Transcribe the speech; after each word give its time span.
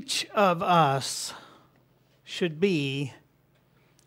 Each 0.00 0.26
of 0.34 0.62
us 0.62 1.34
should 2.24 2.58
be 2.58 3.12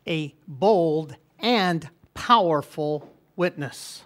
a 0.08 0.34
bold 0.48 1.16
and 1.38 1.88
powerful 2.16 3.14
witness. 3.36 4.04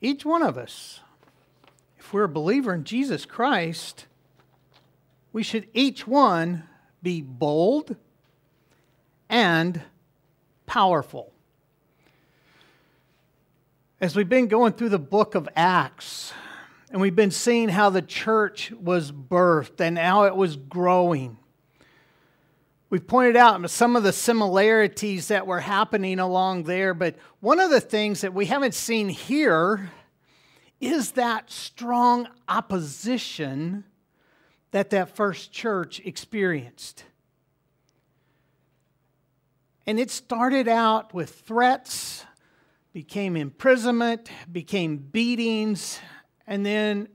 Each 0.00 0.24
one 0.24 0.42
of 0.42 0.56
us, 0.56 1.00
if 1.98 2.14
we're 2.14 2.24
a 2.24 2.30
believer 2.30 2.72
in 2.72 2.84
Jesus 2.84 3.26
Christ, 3.26 4.06
we 5.34 5.42
should 5.42 5.68
each 5.74 6.06
one 6.06 6.62
be 7.02 7.20
bold 7.20 7.94
and 9.28 9.82
powerful. 10.64 11.30
As 14.00 14.16
we've 14.16 14.30
been 14.30 14.48
going 14.48 14.72
through 14.72 14.88
the 14.88 14.98
book 14.98 15.34
of 15.34 15.46
Acts, 15.54 16.32
and 16.90 17.00
we've 17.00 17.16
been 17.16 17.30
seeing 17.30 17.68
how 17.68 17.90
the 17.90 18.02
church 18.02 18.70
was 18.72 19.10
birthed 19.10 19.80
and 19.80 19.98
how 19.98 20.24
it 20.24 20.36
was 20.36 20.56
growing. 20.56 21.38
We've 22.88 23.06
pointed 23.06 23.36
out 23.36 23.68
some 23.70 23.96
of 23.96 24.04
the 24.04 24.12
similarities 24.12 25.28
that 25.28 25.46
were 25.46 25.60
happening 25.60 26.20
along 26.20 26.64
there, 26.64 26.94
but 26.94 27.16
one 27.40 27.58
of 27.58 27.70
the 27.70 27.80
things 27.80 28.20
that 28.20 28.32
we 28.32 28.46
haven't 28.46 28.74
seen 28.74 29.08
here 29.08 29.90
is 30.80 31.12
that 31.12 31.50
strong 31.50 32.28
opposition 32.48 33.84
that 34.70 34.90
that 34.90 35.16
first 35.16 35.50
church 35.50 36.00
experienced. 36.04 37.04
And 39.86 39.98
it 39.98 40.10
started 40.10 40.68
out 40.68 41.14
with 41.14 41.30
threats, 41.30 42.24
became 42.92 43.36
imprisonment, 43.36 44.30
became 44.50 44.98
beatings, 44.98 45.98
and 46.46 46.64
then 46.64 47.08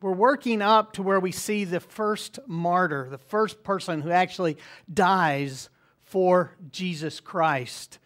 we're 0.00 0.12
working 0.12 0.60
up 0.60 0.92
to 0.94 1.02
where 1.02 1.20
we 1.20 1.32
see 1.32 1.64
the 1.64 1.80
first 1.80 2.38
martyr, 2.46 3.08
the 3.10 3.16
first 3.16 3.64
person 3.64 4.02
who 4.02 4.10
actually 4.10 4.58
dies 4.92 5.70
for 6.02 6.52
Jesus 6.70 7.20
Christ. 7.20 7.98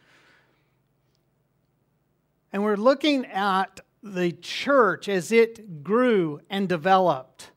And 2.53 2.63
we're 2.63 2.77
looking 2.77 3.27
at 3.27 3.81
the 4.03 4.33
church 4.33 5.09
as 5.09 5.33
it 5.33 5.83
grew 5.83 6.41
and 6.49 6.69
developed. 6.69 7.51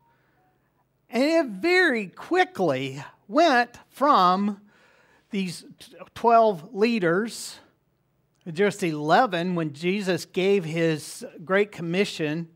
And 1.09 1.23
it 1.23 1.45
very 1.61 2.07
quickly 2.07 3.03
went 3.27 3.77
from 3.89 4.59
these 5.29 5.63
12 6.15 6.73
leaders, 6.73 7.59
just 8.51 8.81
11 8.81 9.55
when 9.55 9.73
Jesus 9.73 10.25
gave 10.25 10.65
his 10.65 11.23
Great 11.45 11.71
Commission 11.71 12.49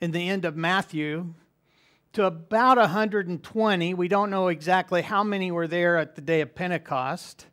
in 0.00 0.10
the 0.10 0.28
end 0.28 0.44
of 0.44 0.56
Matthew 0.56 1.34
to 2.12 2.24
about 2.24 2.78
120. 2.78 3.94
We 3.94 4.08
don't 4.08 4.30
know 4.30 4.48
exactly 4.48 5.00
how 5.02 5.22
many 5.24 5.50
were 5.50 5.66
there 5.66 5.96
at 5.96 6.14
the 6.14 6.20
day 6.20 6.42
of 6.42 6.54
Pentecost. 6.54 7.46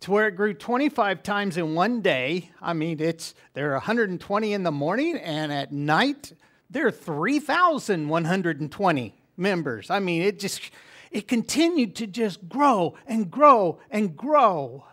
To 0.00 0.10
where 0.10 0.28
it 0.28 0.32
grew 0.32 0.54
25 0.54 1.22
times 1.22 1.56
in 1.56 1.76
one 1.76 2.00
day. 2.00 2.50
I 2.60 2.72
mean, 2.72 2.98
it's 3.00 3.36
there 3.54 3.70
are 3.70 3.74
120 3.74 4.52
in 4.52 4.64
the 4.64 4.72
morning, 4.72 5.16
and 5.16 5.52
at 5.52 5.70
night 5.72 6.32
there 6.68 6.88
are 6.88 6.90
3,120 6.90 9.14
members. 9.36 9.90
I 9.90 10.00
mean, 10.00 10.22
it 10.22 10.40
just 10.40 10.72
it 11.12 11.28
continued 11.28 11.94
to 11.96 12.06
just 12.08 12.48
grow 12.48 12.94
and 13.06 13.30
grow 13.30 13.78
and 13.90 14.16
grow. 14.16 14.86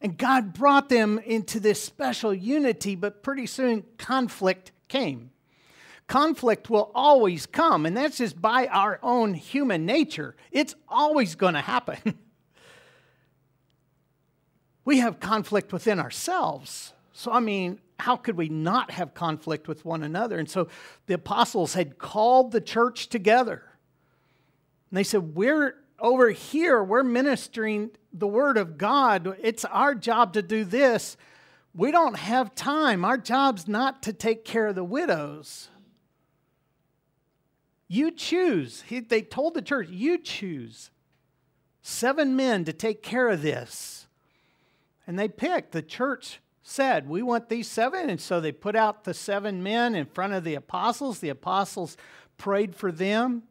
And 0.00 0.16
God 0.16 0.52
brought 0.52 0.88
them 0.88 1.18
into 1.18 1.58
this 1.58 1.82
special 1.82 2.32
unity, 2.32 2.94
but 2.94 3.24
pretty 3.24 3.46
soon 3.46 3.82
conflict 3.96 4.70
came 4.86 5.32
conflict 6.08 6.70
will 6.70 6.90
always 6.94 7.46
come, 7.46 7.86
and 7.86 7.96
that's 7.96 8.18
just 8.18 8.40
by 8.40 8.66
our 8.66 8.98
own 9.02 9.34
human 9.34 9.86
nature. 9.86 10.34
It's 10.50 10.74
always 10.88 11.36
going 11.36 11.54
to 11.54 11.60
happen. 11.60 12.14
we 14.84 14.98
have 14.98 15.20
conflict 15.20 15.72
within 15.72 16.00
ourselves. 16.00 16.92
So, 17.12 17.30
I 17.30 17.40
mean, 17.40 17.80
how 18.00 18.16
could 18.16 18.36
we 18.36 18.48
not 18.48 18.92
have 18.92 19.14
conflict 19.14 19.68
with 19.68 19.84
one 19.84 20.02
another? 20.02 20.38
And 20.38 20.48
so 20.48 20.68
the 21.06 21.14
apostles 21.14 21.74
had 21.74 21.98
called 21.98 22.52
the 22.52 22.60
church 22.60 23.08
together. 23.08 23.62
And 24.90 24.96
they 24.96 25.04
said, 25.04 25.34
We're 25.34 25.74
over 25.98 26.30
here, 26.30 26.82
we're 26.82 27.02
ministering 27.02 27.90
the 28.12 28.26
word 28.26 28.56
of 28.56 28.78
God. 28.78 29.36
It's 29.42 29.64
our 29.66 29.94
job 29.94 30.32
to 30.34 30.42
do 30.42 30.64
this. 30.64 31.16
We 31.74 31.90
don't 31.90 32.16
have 32.16 32.54
time. 32.54 33.04
Our 33.04 33.18
job's 33.18 33.68
not 33.68 34.02
to 34.04 34.12
take 34.12 34.44
care 34.44 34.68
of 34.68 34.74
the 34.74 34.84
widows. 34.84 35.68
You 37.88 38.10
choose. 38.10 38.82
He, 38.82 39.00
they 39.00 39.22
told 39.22 39.54
the 39.54 39.62
church, 39.62 39.88
you 39.88 40.18
choose 40.18 40.90
seven 41.80 42.36
men 42.36 42.64
to 42.66 42.72
take 42.72 43.02
care 43.02 43.28
of 43.28 43.42
this. 43.42 44.06
And 45.06 45.18
they 45.18 45.28
picked. 45.28 45.72
The 45.72 45.82
church 45.82 46.40
said, 46.62 47.08
We 47.08 47.22
want 47.22 47.48
these 47.48 47.66
seven. 47.66 48.10
And 48.10 48.20
so 48.20 48.40
they 48.40 48.52
put 48.52 48.76
out 48.76 49.04
the 49.04 49.14
seven 49.14 49.62
men 49.62 49.94
in 49.94 50.04
front 50.04 50.34
of 50.34 50.44
the 50.44 50.54
apostles. 50.54 51.20
The 51.20 51.30
apostles 51.30 51.96
prayed 52.36 52.76
for 52.76 52.92
them. 52.92 53.42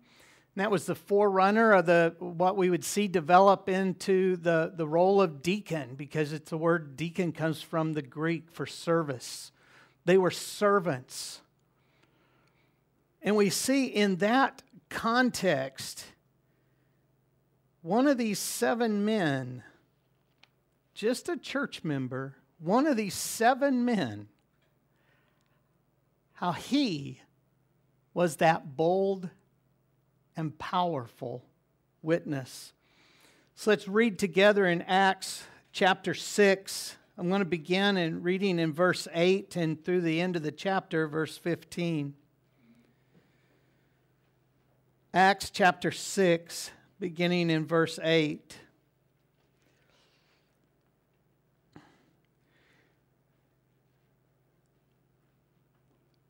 And 0.55 0.63
that 0.63 0.71
was 0.71 0.85
the 0.85 0.95
forerunner 0.95 1.71
of 1.73 1.87
the 1.87 2.15
what 2.19 2.57
we 2.57 2.69
would 2.69 2.83
see 2.83 3.07
develop 3.07 3.69
into 3.69 4.37
the, 4.37 4.71
the 4.75 4.87
role 4.87 5.21
of 5.21 5.41
deacon, 5.41 5.95
because 5.95 6.31
it's 6.31 6.49
the 6.49 6.57
word 6.57 6.95
deacon 6.95 7.31
comes 7.31 7.61
from 7.61 7.93
the 7.93 8.01
Greek 8.01 8.51
for 8.51 8.65
service. 8.65 9.51
They 10.05 10.17
were 10.17 10.31
servants. 10.31 11.41
And 13.27 13.35
we 13.35 13.49
see 13.49 13.87
in 13.87 14.15
that 14.19 14.63
context, 14.87 16.05
one 17.81 18.07
of 18.07 18.17
these 18.17 18.39
seven 18.39 19.03
men, 19.03 19.63
just 20.93 21.27
a 21.27 21.35
church 21.35 21.83
member, 21.83 22.37
one 22.57 22.87
of 22.87 22.95
these 22.95 23.15
seven 23.15 23.83
men, 23.83 24.29
how 26.35 26.53
he 26.53 27.19
was 28.13 28.37
that 28.37 28.77
bold 28.77 29.29
and 30.37 30.57
powerful 30.57 31.43
witness. 32.01 32.71
So 33.55 33.71
let's 33.71 33.89
read 33.89 34.17
together 34.17 34.65
in 34.65 34.83
Acts 34.83 35.43
chapter 35.73 36.13
6. 36.13 36.95
I'm 37.17 37.27
going 37.27 37.39
to 37.39 37.45
begin 37.45 37.97
in 37.97 38.23
reading 38.23 38.57
in 38.57 38.71
verse 38.71 39.05
8 39.13 39.57
and 39.57 39.83
through 39.83 39.99
the 39.99 40.21
end 40.21 40.37
of 40.37 40.43
the 40.43 40.51
chapter, 40.53 41.09
verse 41.09 41.37
15. 41.37 42.13
Acts 45.17 45.49
chapter 45.49 45.89
6, 45.89 46.69
beginning 46.99 47.49
in 47.49 47.65
verse 47.65 47.97
8. 48.03 48.59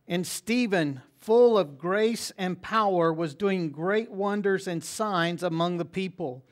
And 0.07 0.25
Stephen, 0.25 1.01
full 1.19 1.57
of 1.57 1.77
grace 1.77 2.31
and 2.37 2.61
power, 2.61 3.11
was 3.11 3.35
doing 3.35 3.71
great 3.71 4.09
wonders 4.09 4.69
and 4.69 4.81
signs 4.81 5.43
among 5.43 5.79
the 5.79 5.83
people. 5.83 6.45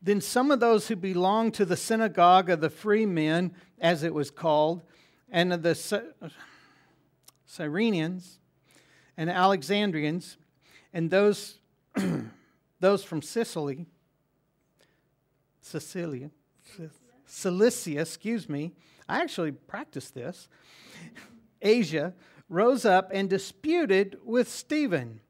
Then 0.00 0.20
some 0.20 0.52
of 0.52 0.60
those 0.60 0.86
who 0.86 0.94
belonged 0.94 1.54
to 1.54 1.64
the 1.64 1.76
synagogue 1.76 2.48
of 2.48 2.60
the 2.60 2.70
free 2.70 3.06
men, 3.06 3.52
as 3.80 4.04
it 4.04 4.14
was 4.14 4.30
called, 4.30 4.82
and 5.28 5.52
of 5.52 5.62
the 5.62 5.74
Cyrenians 7.44 8.38
and 9.16 9.28
Alexandrians, 9.28 10.36
and 10.96 11.10
those, 11.10 11.58
those 12.80 13.04
from 13.04 13.20
Sicily, 13.20 13.84
Sicilia, 15.60 16.30
Cilicia, 17.26 18.00
excuse 18.00 18.48
me, 18.48 18.72
I 19.06 19.20
actually 19.20 19.52
practiced 19.52 20.14
this, 20.14 20.48
Asia, 21.60 22.14
rose 22.48 22.86
up 22.86 23.10
and 23.12 23.28
disputed 23.28 24.16
with 24.24 24.48
Stephen. 24.48 25.20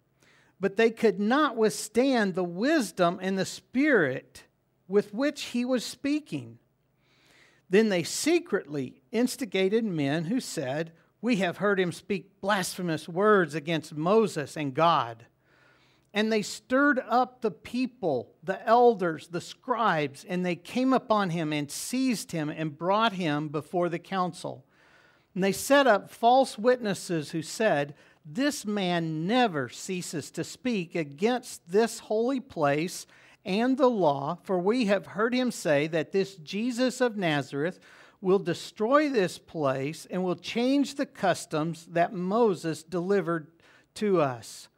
But 0.61 0.77
they 0.77 0.93
could 0.93 1.19
not 1.19 1.57
withstand 1.57 2.37
the 2.37 2.45
wisdom 2.45 3.19
and 3.21 3.37
the 3.37 3.45
spirit 3.45 4.45
with 4.87 5.13
which 5.13 5.47
he 5.47 5.65
was 5.65 5.85
speaking. 5.85 6.61
Then 7.69 7.89
they 7.89 8.05
secretly 8.05 9.03
instigated 9.11 9.85
men 9.85 10.27
who 10.27 10.39
said, 10.39 10.93
We 11.21 11.37
have 11.37 11.57
heard 11.57 11.81
him 11.81 11.91
speak 11.91 12.41
blasphemous 12.41 13.09
words 13.09 13.57
against 13.57 13.97
Moses 13.97 14.57
and 14.57 14.73
God. 14.73 15.27
And 16.17 16.33
they 16.33 16.41
stirred 16.41 16.99
up 17.11 17.43
the 17.43 17.51
people, 17.51 18.33
the 18.43 18.67
elders, 18.67 19.29
the 19.29 19.41
scribes, 19.43 20.25
and 20.27 20.47
they 20.47 20.57
came 20.57 20.95
upon 20.95 21.29
him 21.29 21.53
and 21.53 21.71
seized 21.71 22.33
him 22.33 22.49
and 22.49 22.79
brought 22.79 23.13
him 23.13 23.49
before 23.49 23.91
the 23.91 23.99
council. 23.99 24.65
And 25.35 25.45
they 25.45 25.53
set 25.53 25.87
up 25.87 26.11
false 26.11 26.59
witnesses 26.59 27.33
who 27.33 27.43
said, 27.43 27.95
This 28.25 28.65
man 28.65 29.27
never 29.27 29.69
ceases 29.69 30.31
to 30.31 30.43
speak 30.43 30.95
against 30.95 31.69
this 31.71 31.99
holy 31.99 32.41
place 32.41 33.07
and 33.45 33.77
the 33.77 33.91
law, 33.91 34.39
for 34.43 34.59
we 34.59 34.87
have 34.87 35.09
heard 35.09 35.35
him 35.35 35.51
say 35.51 35.87
that 35.89 36.13
this 36.13 36.37
Jesus 36.37 37.03
of 37.03 37.19
Nazareth 37.19 37.79
will 38.23 38.39
destroy 38.39 39.11
this 39.11 39.37
place 39.37 40.07
and 40.11 40.25
will 40.25 40.35
change 40.35 40.95
the 40.95 41.05
customs 41.05 41.85
that 41.91 42.15
Moses 42.15 42.83
delivered 42.83 43.49
to 43.97 44.23
us. 44.23 44.71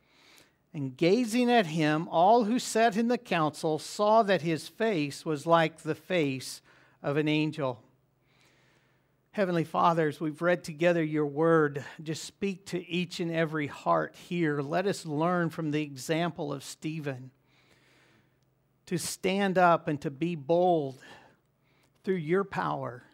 And 0.75 0.97
gazing 0.97 1.51
at 1.51 1.67
him, 1.67 2.09
all 2.09 2.45
who 2.45 2.59
sat 2.59 2.97
in 2.97 3.09
the 3.09 3.19
council 3.19 3.79
saw 3.79 4.23
that 4.23 4.43
his 4.43 4.69
face 4.69 5.25
was 5.25 5.47
like 5.47 5.79
the 5.79 5.95
face 5.95 6.61
of 7.03 7.17
an 7.17 7.27
angel. 7.27 7.83
Heavenly 9.33 9.65
Fathers, 9.65 10.21
we've 10.21 10.43
read 10.43 10.65
together 10.65 11.03
your 11.03 11.27
word. 11.27 11.85
Just 12.03 12.25
speak 12.25 12.67
to 12.67 12.87
each 12.89 13.21
and 13.21 13.31
every 13.31 13.67
heart 13.67 14.15
here. 14.29 14.61
Let 14.61 14.87
us 14.87 15.07
learn 15.07 15.51
from 15.51 15.71
the 15.71 15.83
example 15.83 16.53
of 16.53 16.65
Stephen 16.65 17.31
to 18.87 18.99
stand 18.99 19.57
up 19.57 19.87
and 19.87 20.01
to 20.01 20.11
be 20.11 20.35
bold 20.35 20.99
through 22.05 22.17
your 22.17 22.43
power. 22.43 23.05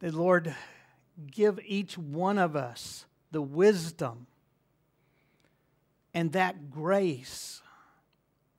That, 0.00 0.14
Lord, 0.14 0.54
give 1.30 1.58
each 1.66 1.98
one 1.98 2.38
of 2.38 2.56
us 2.56 3.06
the 3.30 3.42
wisdom 3.42 4.26
and 6.14 6.32
that 6.32 6.70
grace 6.70 7.60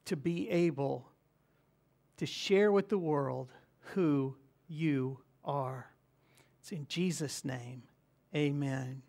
to 0.05 0.15
be 0.15 0.49
able 0.49 1.07
to 2.17 2.25
share 2.25 2.71
with 2.71 2.89
the 2.89 2.97
world 2.97 3.49
who 3.93 4.35
you 4.67 5.19
are. 5.43 5.87
It's 6.61 6.71
in 6.71 6.85
Jesus' 6.87 7.45
name. 7.45 7.83
Amen. 8.35 9.01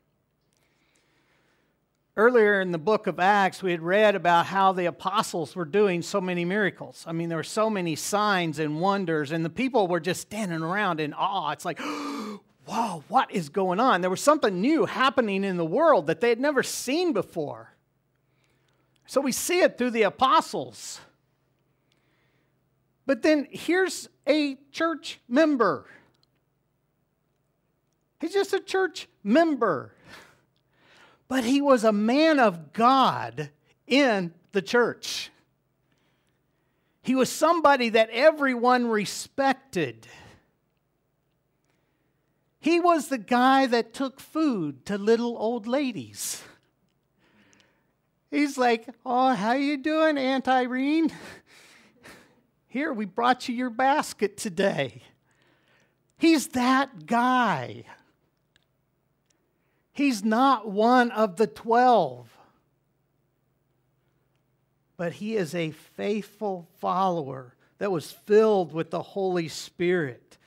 Earlier 2.19 2.63
in 2.63 2.73
the 2.73 2.79
book 2.79 3.07
of 3.07 3.21
Acts, 3.21 3.63
we 3.63 3.73
had 3.73 3.83
read 3.83 4.15
about 4.15 4.47
how 4.47 4.73
the 4.73 4.87
apostles 4.87 5.55
were 5.55 5.67
doing 5.67 6.01
so 6.01 6.19
many 6.19 6.47
miracles. 6.47 7.05
I 7.07 7.13
mean, 7.13 7.29
there 7.29 7.37
were 7.37 7.43
so 7.43 7.69
many 7.69 7.95
signs 7.95 8.59
and 8.59 8.81
wonders, 8.81 9.33
and 9.33 9.45
the 9.45 9.51
people 9.51 9.87
were 9.87 10.01
just 10.01 10.23
standing 10.23 10.63
around 10.63 10.99
in 10.99 11.13
awe. 11.13 11.51
It's 11.51 11.67
like, 11.67 11.79
wow, 12.67 13.03
what 13.09 13.31
is 13.33 13.51
going 13.51 13.81
on? 13.81 14.01
There 14.01 14.09
was 14.09 14.23
something 14.23 14.63
new 14.63 14.87
happening 14.87 15.45
in 15.45 15.59
the 15.59 15.65
world 15.65 16.07
that 16.07 16.23
they 16.23 16.31
had 16.31 16.41
never 16.41 16.63
seen 16.63 17.13
before. 17.13 17.76
So 19.07 19.21
we 19.21 19.33
see 19.33 19.61
it 19.61 19.79
through 19.79 19.93
the 19.93 20.03
apostles. 20.03 21.01
But 23.07 23.23
then 23.23 23.47
here's 23.51 24.09
a 24.27 24.57
church 24.73 25.21
member. 25.29 25.87
He's 28.21 28.33
just 28.33 28.53
a 28.53 28.61
church 28.61 29.09
member. 29.23 29.93
But 31.29 31.45
he 31.45 31.61
was 31.61 31.85
a 31.85 31.93
man 31.93 32.41
of 32.41 32.73
God 32.73 33.51
in 33.87 34.33
the 34.53 34.63
church. 34.63 35.31
He 37.03 37.15
was 37.15 37.31
somebody 37.31 37.91
that 37.91 38.11
everyone 38.11 38.89
respected. 38.89 40.09
He 42.59 42.81
was 42.81 43.09
the 43.09 43.19
guy 43.19 43.67
that 43.67 43.95
took 43.95 44.19
food 44.19 44.85
to 44.87 44.99
little 44.99 45.37
old 45.39 45.69
ladies. 45.69 46.43
He's 48.31 48.59
like, 48.59 48.89
"Oh, 49.05 49.35
how 49.35 49.53
you 49.53 49.77
doing, 49.77 50.19
Aunt 50.19 50.49
Irene? 50.49 51.13
Here, 52.69 52.93
we 52.93 53.05
brought 53.05 53.49
you 53.49 53.55
your 53.55 53.71
basket 53.71 54.37
today." 54.37 55.03
He's 56.19 56.49
that 56.49 57.07
guy. 57.07 57.85
He's 59.93 60.25
not 60.25 60.71
one 60.71 61.11
of 61.11 61.37
the 61.37 61.47
12. 61.47 62.31
But 64.97 65.15
he 65.15 65.37
is 65.37 65.55
a 65.55 65.71
faithful 65.71 66.69
follower 66.81 67.55
that 67.79 67.93
was 67.93 68.11
filled 68.11 68.73
with 68.73 68.91
the 68.91 69.03
Holy 69.03 69.49
Spirit. 69.49 70.39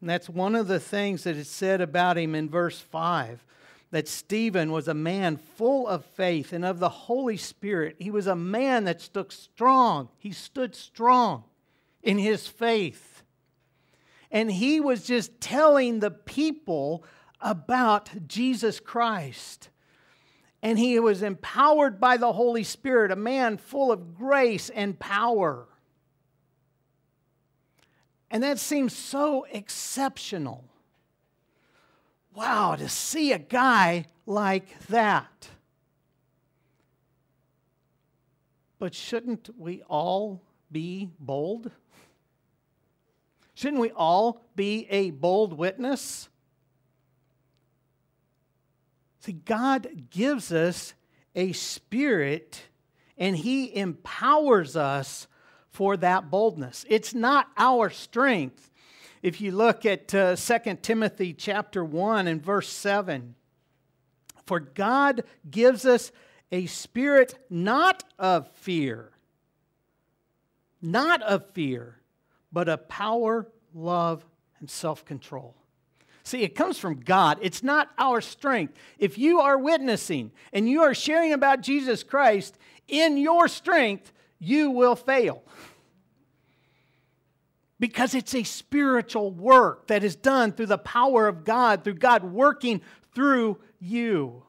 And 0.00 0.08
that's 0.08 0.28
one 0.28 0.54
of 0.54 0.68
the 0.68 0.80
things 0.80 1.24
that 1.24 1.36
is 1.36 1.48
said 1.48 1.82
about 1.82 2.16
him 2.16 2.34
in 2.34 2.48
verse 2.48 2.80
5 2.80 3.44
that 3.90 4.06
Stephen 4.06 4.70
was 4.70 4.86
a 4.86 4.94
man 4.94 5.36
full 5.36 5.88
of 5.88 6.04
faith 6.04 6.52
and 6.52 6.64
of 6.64 6.78
the 6.78 6.88
Holy 6.88 7.36
Spirit. 7.36 7.96
He 7.98 8.10
was 8.10 8.26
a 8.26 8.36
man 8.36 8.84
that 8.84 9.00
stood 9.00 9.32
strong. 9.32 10.08
He 10.18 10.32
stood 10.32 10.76
strong 10.76 11.44
in 12.02 12.18
his 12.18 12.46
faith. 12.46 13.24
And 14.30 14.50
he 14.50 14.78
was 14.78 15.04
just 15.06 15.40
telling 15.40 15.98
the 15.98 16.10
people 16.12 17.04
about 17.40 18.28
Jesus 18.28 18.78
Christ. 18.78 19.70
And 20.62 20.78
he 20.78 21.00
was 21.00 21.22
empowered 21.22 21.98
by 21.98 22.16
the 22.16 22.32
Holy 22.32 22.62
Spirit, 22.62 23.10
a 23.10 23.16
man 23.16 23.56
full 23.56 23.90
of 23.90 24.14
grace 24.14 24.70
and 24.70 24.98
power. 24.98 25.66
And 28.30 28.42
that 28.44 28.60
seems 28.60 28.94
so 28.94 29.46
exceptional 29.50 30.69
wow, 32.40 32.74
to 32.74 32.88
see 32.88 33.32
a 33.32 33.38
guy 33.38 34.06
like 34.24 34.86
that. 34.86 35.50
But 38.78 38.94
shouldn't 38.94 39.50
we 39.58 39.82
all 39.82 40.40
be 40.72 41.10
bold? 41.20 41.70
Shouldn't 43.52 43.82
we 43.82 43.90
all 43.90 44.40
be 44.56 44.86
a 44.88 45.10
bold 45.10 45.52
witness? 45.52 46.30
See, 49.18 49.32
God 49.32 50.08
gives 50.08 50.50
us 50.50 50.94
a 51.34 51.52
spirit 51.52 52.62
and 53.18 53.36
He 53.36 53.76
empowers 53.76 54.76
us 54.76 55.26
for 55.68 55.98
that 55.98 56.30
boldness. 56.30 56.86
It's 56.88 57.12
not 57.12 57.48
our 57.58 57.90
strength, 57.90 58.69
if 59.22 59.40
you 59.40 59.52
look 59.52 59.84
at 59.84 60.14
uh, 60.14 60.36
2 60.36 60.78
Timothy 60.82 61.32
chapter 61.32 61.84
1 61.84 62.26
and 62.26 62.42
verse 62.42 62.68
7, 62.68 63.34
for 64.46 64.60
God 64.60 65.24
gives 65.48 65.84
us 65.84 66.10
a 66.50 66.66
spirit 66.66 67.38
not 67.48 68.04
of 68.18 68.48
fear, 68.52 69.12
not 70.82 71.22
of 71.22 71.46
fear, 71.52 72.00
but 72.52 72.68
of 72.68 72.88
power, 72.88 73.46
love, 73.74 74.24
and 74.58 74.68
self 74.70 75.04
control. 75.04 75.54
See, 76.22 76.42
it 76.42 76.54
comes 76.54 76.78
from 76.78 77.00
God. 77.00 77.38
It's 77.40 77.62
not 77.62 77.90
our 77.98 78.20
strength. 78.20 78.74
If 78.98 79.18
you 79.18 79.40
are 79.40 79.58
witnessing 79.58 80.32
and 80.52 80.68
you 80.68 80.82
are 80.82 80.94
sharing 80.94 81.32
about 81.32 81.62
Jesus 81.62 82.02
Christ 82.02 82.58
in 82.88 83.16
your 83.16 83.48
strength, 83.48 84.12
you 84.38 84.70
will 84.70 84.96
fail 84.96 85.42
because 87.80 88.14
it's 88.14 88.34
a 88.34 88.44
spiritual 88.44 89.32
work 89.32 89.86
that 89.88 90.04
is 90.04 90.14
done 90.14 90.52
through 90.52 90.66
the 90.66 90.78
power 90.78 91.26
of 91.26 91.44
God, 91.44 91.82
through 91.82 91.94
God 91.94 92.22
working 92.22 92.82
through 93.14 93.58
you. 93.80 94.44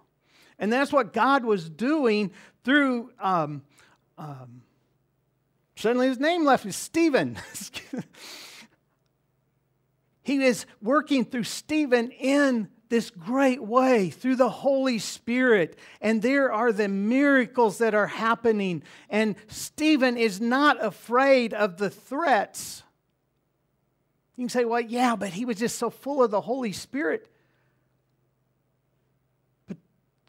And 0.59 0.71
that's 0.71 0.91
what 0.91 1.13
God 1.13 1.45
was 1.45 1.69
doing 1.69 2.31
through, 2.63 3.09
um, 3.19 3.63
um, 4.17 4.61
suddenly 5.75 6.07
his 6.07 6.19
name 6.19 6.45
left 6.45 6.65
me, 6.65 6.71
Stephen. 6.71 7.39
he 10.23 10.43
is 10.43 10.65
working 10.81 11.25
through 11.25 11.45
Stephen 11.45 12.11
in 12.11 12.67
this 12.89 13.09
great 13.09 13.63
way 13.63 14.09
through 14.09 14.35
the 14.35 14.49
Holy 14.49 14.99
Spirit. 14.99 15.79
And 16.01 16.21
there 16.21 16.51
are 16.51 16.73
the 16.73 16.89
miracles 16.89 17.77
that 17.77 17.95
are 17.95 18.07
happening. 18.07 18.83
And 19.09 19.35
Stephen 19.47 20.17
is 20.17 20.41
not 20.41 20.83
afraid 20.83 21.53
of 21.53 21.77
the 21.77 21.89
threats 21.89 22.83
you 24.35 24.43
can 24.43 24.49
say, 24.49 24.65
well, 24.65 24.81
yeah, 24.81 25.15
but 25.15 25.29
he 25.29 25.45
was 25.45 25.57
just 25.57 25.77
so 25.77 25.89
full 25.89 26.23
of 26.23 26.31
the 26.31 26.41
Holy 26.41 26.71
Spirit. 26.71 27.27
But 29.67 29.77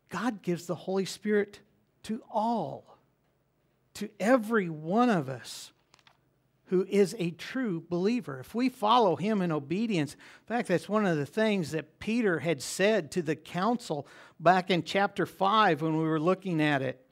God 0.09 0.43
gives 0.43 0.67
the 0.67 0.75
Holy 0.75 1.05
Spirit 1.05 1.61
to 2.05 2.23
all, 2.31 2.99
to 3.95 4.11
every 4.19 4.69
one 4.69 5.09
of 5.09 5.29
us 5.29 5.73
who 6.67 6.87
is 6.89 7.15
a 7.19 7.31
true 7.33 7.85
believer. 7.89 8.41
If 8.41 8.55
we 8.55 8.71
follow 8.71 9.15
him 9.15 9.43
in 9.43 9.53
obedience, 9.53 10.15
in 10.15 10.47
fact, 10.47 10.69
that's 10.69 10.89
one 10.89 11.07
of 11.07 11.19
the 11.19 11.27
things 11.27 11.73
that 11.73 11.99
Peter 11.99 12.39
had 12.39 12.63
said 12.63 13.11
to 13.13 13.23
the 13.23 13.37
council 13.37 14.07
back 14.41 14.71
in 14.71 14.83
chapter 14.83 15.27
5 15.27 15.83
when 15.83 15.99
we 15.99 16.05
were 16.05 16.21
looking 16.21 16.63
at 16.63 16.81
it 16.81 17.05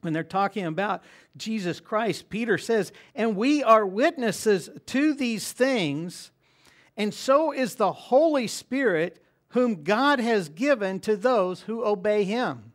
when 0.00 0.12
they're 0.12 0.22
talking 0.22 0.64
about 0.64 1.02
Jesus 1.36 1.80
Christ, 1.80 2.30
Peter 2.30 2.58
says, 2.58 2.92
And 3.14 3.36
we 3.36 3.62
are 3.62 3.84
witnesses 3.84 4.70
to 4.86 5.14
these 5.14 5.52
things, 5.52 6.30
and 6.96 7.12
so 7.12 7.52
is 7.52 7.74
the 7.74 7.92
Holy 7.92 8.46
Spirit, 8.46 9.22
whom 9.48 9.82
God 9.82 10.20
has 10.20 10.48
given 10.48 11.00
to 11.00 11.16
those 11.16 11.62
who 11.62 11.84
obey 11.84 12.24
him. 12.24 12.72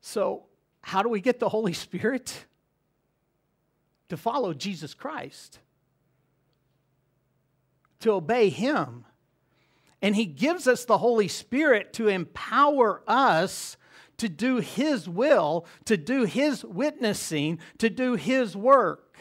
So, 0.00 0.44
how 0.82 1.02
do 1.02 1.08
we 1.08 1.20
get 1.20 1.38
the 1.40 1.48
Holy 1.48 1.72
Spirit? 1.72 2.44
To 4.10 4.18
follow 4.18 4.52
Jesus 4.52 4.92
Christ, 4.92 5.60
to 8.00 8.12
obey 8.12 8.50
him. 8.50 9.06
And 10.02 10.16
He 10.16 10.26
gives 10.26 10.66
us 10.66 10.84
the 10.84 10.98
Holy 10.98 11.28
Spirit 11.28 11.92
to 11.94 12.08
empower 12.08 13.02
us 13.06 13.76
to 14.18 14.28
do 14.28 14.58
His 14.58 15.08
will, 15.08 15.66
to 15.86 15.96
do 15.96 16.24
His 16.24 16.64
witnessing, 16.64 17.58
to 17.78 17.90
do 17.90 18.14
His 18.14 18.56
work. 18.56 19.16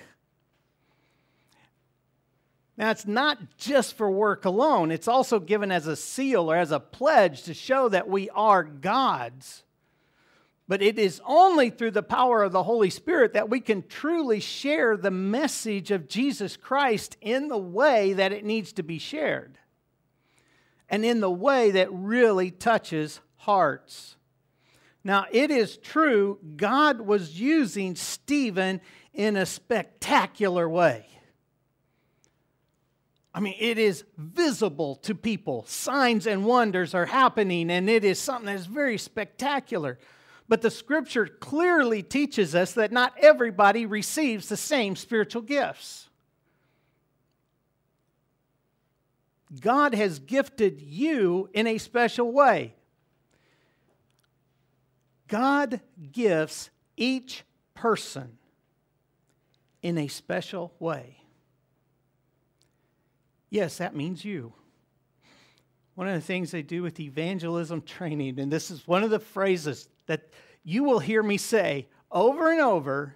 Now, 2.75 2.89
it's 2.89 3.05
not 3.05 3.57
just 3.57 3.95
for 3.95 4.09
work 4.09 4.45
alone, 4.45 4.91
it's 4.91 5.07
also 5.07 5.39
given 5.39 5.71
as 5.71 5.85
a 5.85 5.95
seal 5.95 6.51
or 6.51 6.55
as 6.55 6.71
a 6.71 6.79
pledge 6.79 7.43
to 7.43 7.53
show 7.53 7.87
that 7.89 8.09
we 8.09 8.29
are 8.31 8.63
God's. 8.63 9.63
But 10.67 10.81
it 10.81 10.97
is 10.97 11.21
only 11.25 11.69
through 11.69 11.91
the 11.91 12.01
power 12.01 12.41
of 12.41 12.51
the 12.51 12.63
Holy 12.63 12.89
Spirit 12.89 13.33
that 13.33 13.49
we 13.49 13.59
can 13.59 13.87
truly 13.87 14.39
share 14.39 14.97
the 14.97 15.11
message 15.11 15.91
of 15.91 16.07
Jesus 16.07 16.57
Christ 16.57 17.17
in 17.21 17.47
the 17.47 17.57
way 17.57 18.13
that 18.13 18.31
it 18.31 18.45
needs 18.45 18.73
to 18.73 18.83
be 18.83 18.97
shared 18.97 19.59
and 20.93 21.03
in 21.03 21.21
the 21.21 21.31
way 21.31 21.71
that 21.71 21.91
really 21.91 22.51
touches 22.51 23.19
hearts. 23.37 24.15
Now, 25.03 25.25
it 25.31 25.49
is 25.49 25.75
true, 25.77 26.37
God 26.55 27.01
was 27.01 27.39
using 27.39 27.95
Stephen 27.95 28.79
in 29.11 29.35
a 29.35 29.47
spectacular 29.47 30.69
way. 30.69 31.07
I 33.33 33.39
mean, 33.39 33.55
it 33.59 33.79
is 33.79 34.03
visible 34.17 34.97
to 34.97 35.15
people. 35.15 35.65
Signs 35.65 36.27
and 36.27 36.45
wonders 36.45 36.93
are 36.93 37.07
happening, 37.07 37.71
and 37.71 37.89
it 37.89 38.03
is 38.03 38.19
something 38.19 38.45
that 38.45 38.59
is 38.59 38.67
very 38.67 38.99
spectacular. 38.99 39.97
But 40.47 40.61
the 40.61 40.69
scripture 40.69 41.25
clearly 41.25 42.03
teaches 42.03 42.53
us 42.53 42.73
that 42.73 42.91
not 42.91 43.15
everybody 43.17 43.87
receives 43.87 44.47
the 44.47 44.57
same 44.57 44.95
spiritual 44.95 45.41
gifts. 45.41 46.09
God 49.59 49.93
has 49.93 50.19
gifted 50.19 50.81
you 50.81 51.49
in 51.53 51.67
a 51.67 51.77
special 51.77 52.31
way. 52.31 52.75
God 55.27 55.81
gifts 56.11 56.69
each 56.97 57.43
person 57.73 58.37
in 59.81 59.97
a 59.97 60.07
special 60.07 60.73
way. 60.79 61.17
Yes, 63.49 63.77
that 63.77 63.95
means 63.95 64.25
you. 64.25 64.53
One 65.95 66.07
of 66.07 66.15
the 66.15 66.21
things 66.21 66.51
they 66.51 66.63
do 66.63 66.81
with 66.81 66.99
evangelism 66.99 67.81
training, 67.85 68.39
and 68.39 68.51
this 68.51 68.71
is 68.71 68.87
one 68.87 69.03
of 69.03 69.09
the 69.09 69.19
phrases 69.19 69.87
that 70.07 70.29
you 70.63 70.83
will 70.83 70.99
hear 70.99 71.21
me 71.21 71.37
say 71.37 71.87
over 72.11 72.51
and 72.51 72.61
over 72.61 73.15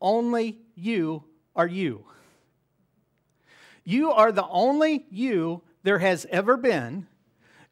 only 0.00 0.58
you 0.74 1.24
are 1.54 1.66
you. 1.66 2.04
You 3.88 4.10
are 4.10 4.32
the 4.32 4.46
only 4.46 5.06
you 5.08 5.62
there 5.82 5.98
has 5.98 6.26
ever 6.28 6.58
been. 6.58 7.06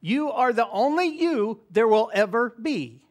You 0.01 0.33
are 0.33 0.51
the 0.51 0.67
only 0.71 1.09
you 1.09 1.61
there 1.71 1.87
will 1.87 2.11
ever 2.15 2.57
be. 2.59 3.05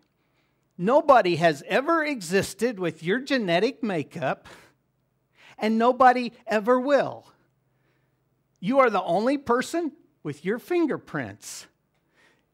Nobody 0.75 1.35
has 1.35 1.61
ever 1.67 2.03
existed 2.03 2.79
with 2.79 3.03
your 3.03 3.19
genetic 3.19 3.83
makeup, 3.83 4.47
and 5.59 5.77
nobody 5.77 6.31
ever 6.47 6.79
will. 6.79 7.31
You 8.59 8.79
are 8.79 8.89
the 8.89 9.03
only 9.03 9.37
person 9.37 9.91
with 10.23 10.43
your 10.43 10.57
fingerprints. 10.57 11.67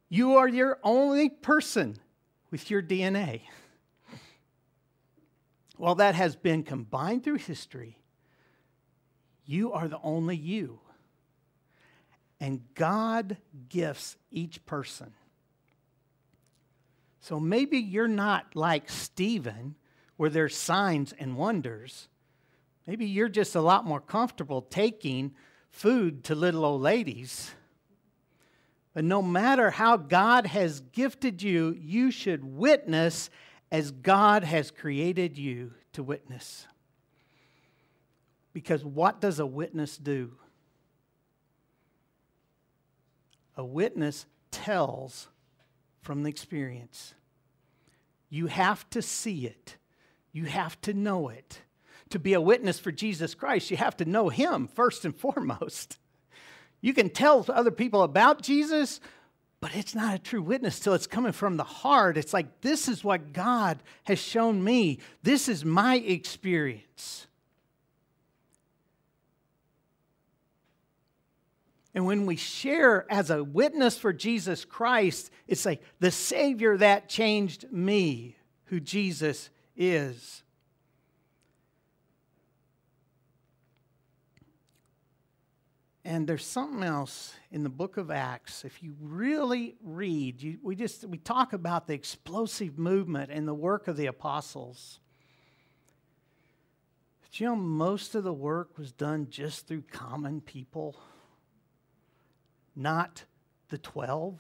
You 0.10 0.36
are 0.36 0.50
your 0.50 0.80
only 0.84 1.30
person 1.30 1.96
with 2.52 2.70
your 2.70 2.82
DNA. 2.82 3.44
Well, 5.78 5.96
that 5.96 6.16
has 6.16 6.36
been 6.36 6.64
combined 6.64 7.24
through 7.24 7.38
history. 7.38 8.01
You 9.46 9.74
are 9.74 9.88
the 9.88 10.00
only 10.04 10.36
you. 10.36 10.80
And 12.40 12.62
God 12.74 13.38
gifts 13.70 14.18
each 14.32 14.66
person. 14.66 15.14
So 17.20 17.40
maybe 17.40 17.78
you're 17.78 18.08
not 18.08 18.56
like 18.56 18.90
Stephen, 18.90 19.76
where 20.18 20.30
there's 20.30 20.56
signs 20.56 21.14
and 21.20 21.38
wonders. 21.38 22.08
Maybe 22.88 23.06
you're 23.06 23.30
just 23.30 23.56
a 23.56 23.62
lot 23.62 23.86
more 23.86 24.02
comfortable 24.02 24.64
taking 24.64 25.34
food 25.70 26.24
to 26.26 26.36
little 26.36 26.66
old 26.66 26.82
ladies. 26.82 27.52
But 28.94 29.06
no 29.06 29.22
matter 29.22 29.70
how 29.70 29.98
God 29.98 30.48
has 30.48 30.82
gifted 30.82 31.42
you, 31.42 31.78
you 31.80 32.12
should 32.12 32.44
witness 32.44 33.30
as 33.72 33.92
God 33.92 34.44
has 34.44 34.72
created 34.72 35.38
you 35.38 35.74
to 35.94 36.04
witness. 36.04 36.68
Because 38.54 38.84
what 38.84 39.22
does 39.22 39.40
a 39.40 39.46
witness 39.46 39.98
do? 39.98 40.34
A 43.56 43.66
witness 43.66 44.26
tells 44.50 45.28
from 46.02 46.24
the 46.24 46.30
experience. 46.30 47.14
You 48.30 48.48
have 48.48 48.90
to 48.92 49.02
see 49.02 49.46
it, 49.46 49.78
you 50.32 50.46
have 50.46 50.80
to 50.82 50.94
know 50.94 51.30
it. 51.30 51.62
To 52.10 52.20
be 52.20 52.34
a 52.34 52.42
witness 52.42 52.78
for 52.78 52.92
Jesus 52.92 53.34
Christ, 53.36 53.72
you 53.72 53.78
have 53.78 53.96
to 53.98 54.06
know 54.06 54.28
Him 54.28 54.68
first 54.68 55.06
and 55.06 55.16
foremost. 55.18 55.98
You 56.82 56.94
can 56.94 57.10
tell 57.10 57.46
other 57.48 57.72
people 57.72 58.02
about 58.02 58.42
Jesus, 58.42 59.00
but 59.62 59.76
it's 59.76 59.96
not 59.96 60.16
a 60.16 60.20
true 60.20 60.42
witness 60.42 60.80
till 60.80 60.94
it's 60.94 61.08
coming 61.08 61.32
from 61.32 61.56
the 61.56 61.64
heart. 61.64 62.18
It's 62.18 62.34
like, 62.34 62.62
this 62.62 62.88
is 62.90 63.04
what 63.04 63.32
God 63.32 63.82
has 64.06 64.20
shown 64.20 64.64
me, 64.64 65.00
this 65.24 65.48
is 65.48 65.64
my 65.64 65.98
experience. 65.98 67.28
And 71.94 72.06
when 72.06 72.26
we 72.26 72.38
share 72.38 73.06
as 73.12 73.30
a 73.30 73.44
witness 73.44 73.98
for 73.98 74.14
Jesus 74.14 74.64
Christ, 74.64 75.30
it's 75.48 75.66
like 75.66 75.82
the 76.00 76.12
Savior 76.12 76.78
that 76.78 77.10
changed 77.10 77.72
me, 77.72 78.38
who 78.66 78.80
Jesus 78.80 79.50
is. 79.76 80.44
And 86.04 86.28
there's 86.28 86.46
something 86.46 86.84
else 86.84 87.34
in 87.52 87.64
the 87.64 87.70
book 87.70 87.98
of 87.98 88.10
Acts. 88.10 88.66
If 88.66 88.82
you 88.82 88.96
really 89.00 89.76
read, 89.84 90.42
you, 90.42 90.58
we 90.64 90.76
just 90.76 91.06
we 91.06 91.18
talk 91.18 91.54
about 91.54 91.88
the 91.88 91.94
explosive 91.94 92.80
movement 92.80 93.32
and 93.32 93.48
the 93.48 93.54
work 93.54 93.88
of 93.88 93.98
the 93.98 94.08
apostles. 94.08 95.00
But 97.22 97.40
you 97.40 97.48
know, 97.48 97.56
most 97.56 98.16
of 98.16 98.24
the 98.24 98.34
work 98.34 98.78
was 98.78 98.92
done 98.92 99.28
just 99.30 99.68
through 99.68 99.84
common 99.92 100.42
people 100.42 100.98
not 102.82 103.24
the 103.70 103.78
12? 103.78 104.40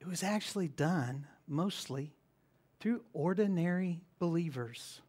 It 0.00 0.06
was 0.06 0.22
actually 0.22 0.68
done 0.68 1.26
mostly 1.46 2.12
through 2.80 3.02
ordinary 3.12 4.00
believers. 4.18 5.00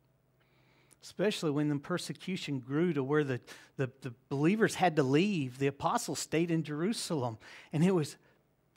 Especially 1.01 1.51
when 1.51 1.69
the 1.69 1.77
persecution 1.77 2.59
grew 2.59 2.93
to 2.93 3.03
where 3.03 3.23
the, 3.23 3.39
the, 3.77 3.89
the, 4.01 4.13
believers 4.27 4.75
had 4.75 4.97
to 4.97 5.03
leave, 5.03 5.57
the 5.57 5.67
apostles 5.67 6.19
stayed 6.19 6.51
in 6.51 6.63
Jerusalem. 6.63 7.37
And 7.71 7.83
it 7.83 7.95
was 7.95 8.17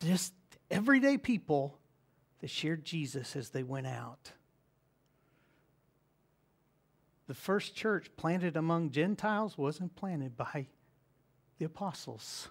just 0.05 0.33
everyday 0.71 1.19
people 1.19 1.77
that 2.41 2.51
shared 2.51 2.85
Jesus 2.85 3.35
as 3.35 3.49
they 3.49 3.63
went 3.63 3.89
out. 3.89 4.33
The 7.29 7.35
first 7.35 7.75
church 7.75 8.11
planted 8.17 8.57
among 8.57 8.91
Gentiles 8.91 9.57
wasn't 9.57 9.95
planted 9.97 10.37
by 10.37 10.67
the 11.59 11.65
apostles. 11.65 12.49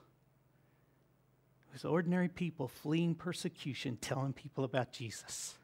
It 1.70 1.74
was 1.74 1.86
ordinary 1.86 2.30
people 2.30 2.68
fleeing 2.68 3.16
persecution, 3.16 3.98
telling 3.98 4.34
people 4.34 4.64
about 4.64 4.92
Jesus. 4.92 5.56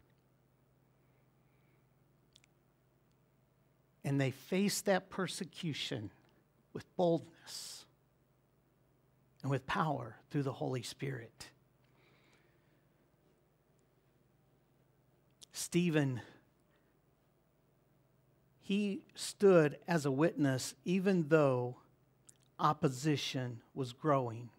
And 4.03 4.19
they 4.19 4.31
faced 4.31 4.85
that 4.85 5.09
persecution 5.09 6.11
with 6.73 6.85
boldness 6.95 7.85
and 9.41 9.51
with 9.51 9.65
power 9.65 10.15
through 10.29 10.43
the 10.43 10.53
Holy 10.53 10.81
Spirit. 10.81 11.47
Stephen 15.51 16.21
he 18.67 18.99
stood 19.15 19.77
as 19.87 20.05
a 20.05 20.11
witness 20.11 20.75
even 20.83 21.29
though 21.29 21.77
opposition 22.59 23.61
was 23.73 23.93
growing. 23.93 24.49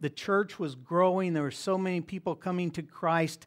The 0.00 0.10
church 0.10 0.58
was 0.58 0.74
growing, 0.74 1.34
there 1.34 1.44
were 1.44 1.52
so 1.52 1.78
many 1.78 2.00
people 2.00 2.34
coming 2.34 2.72
to 2.72 2.82
Christ. 2.82 3.46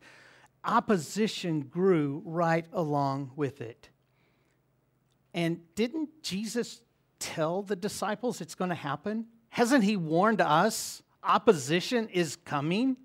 Opposition 0.63 1.59
grew 1.63 2.21
right 2.23 2.65
along 2.71 3.31
with 3.35 3.59
it. 3.59 3.89
And 5.33 5.59
didn't 5.75 6.23
Jesus 6.23 6.81
tell 7.19 7.63
the 7.63 7.75
disciples 7.75 8.39
it's 8.39 8.55
going 8.55 8.69
to 8.69 8.75
happen? 8.75 9.25
Hasn't 9.49 9.83
he 9.83 9.97
warned 9.97 10.39
us 10.39 11.03
opposition 11.21 12.07
is 12.13 12.37
coming? 12.37 12.95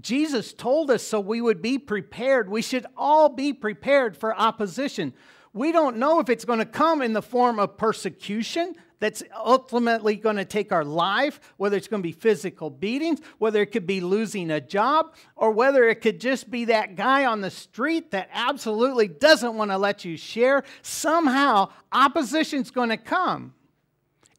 Jesus 0.00 0.52
told 0.52 0.90
us 0.90 1.02
so 1.02 1.20
we 1.20 1.40
would 1.40 1.62
be 1.62 1.78
prepared. 1.78 2.48
We 2.48 2.62
should 2.62 2.86
all 2.96 3.28
be 3.28 3.52
prepared 3.52 4.16
for 4.16 4.36
opposition. 4.36 5.14
We 5.52 5.70
don't 5.70 5.98
know 5.98 6.18
if 6.18 6.28
it's 6.28 6.44
going 6.44 6.58
to 6.58 6.64
come 6.64 7.00
in 7.00 7.12
the 7.12 7.22
form 7.22 7.60
of 7.60 7.76
persecution 7.76 8.74
that's 8.98 9.22
ultimately 9.36 10.16
going 10.16 10.36
to 10.36 10.44
take 10.44 10.72
our 10.72 10.84
life, 10.84 11.38
whether 11.58 11.76
it's 11.76 11.88
going 11.88 12.02
to 12.02 12.06
be 12.06 12.12
physical 12.12 12.70
beatings, 12.70 13.20
whether 13.38 13.60
it 13.60 13.66
could 13.66 13.86
be 13.86 14.00
losing 14.00 14.50
a 14.50 14.60
job, 14.60 15.14
or 15.36 15.50
whether 15.50 15.84
it 15.88 16.00
could 16.00 16.20
just 16.20 16.50
be 16.50 16.64
that 16.64 16.96
guy 16.96 17.24
on 17.24 17.40
the 17.40 17.50
street 17.50 18.10
that 18.12 18.30
absolutely 18.32 19.06
doesn't 19.06 19.54
want 19.56 19.70
to 19.70 19.78
let 19.78 20.04
you 20.04 20.16
share. 20.16 20.64
Somehow, 20.82 21.70
opposition's 21.92 22.70
going 22.70 22.88
to 22.88 22.96
come. 22.96 23.54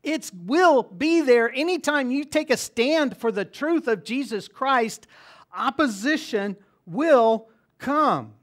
It 0.03 0.31
will 0.33 0.83
be 0.83 1.21
there 1.21 1.51
anytime 1.53 2.11
you 2.11 2.25
take 2.25 2.49
a 2.49 2.57
stand 2.57 3.17
for 3.17 3.31
the 3.31 3.45
truth 3.45 3.87
of 3.87 4.03
Jesus 4.03 4.47
Christ, 4.47 5.07
opposition 5.55 6.57
will 6.85 7.47
come. 7.77 8.33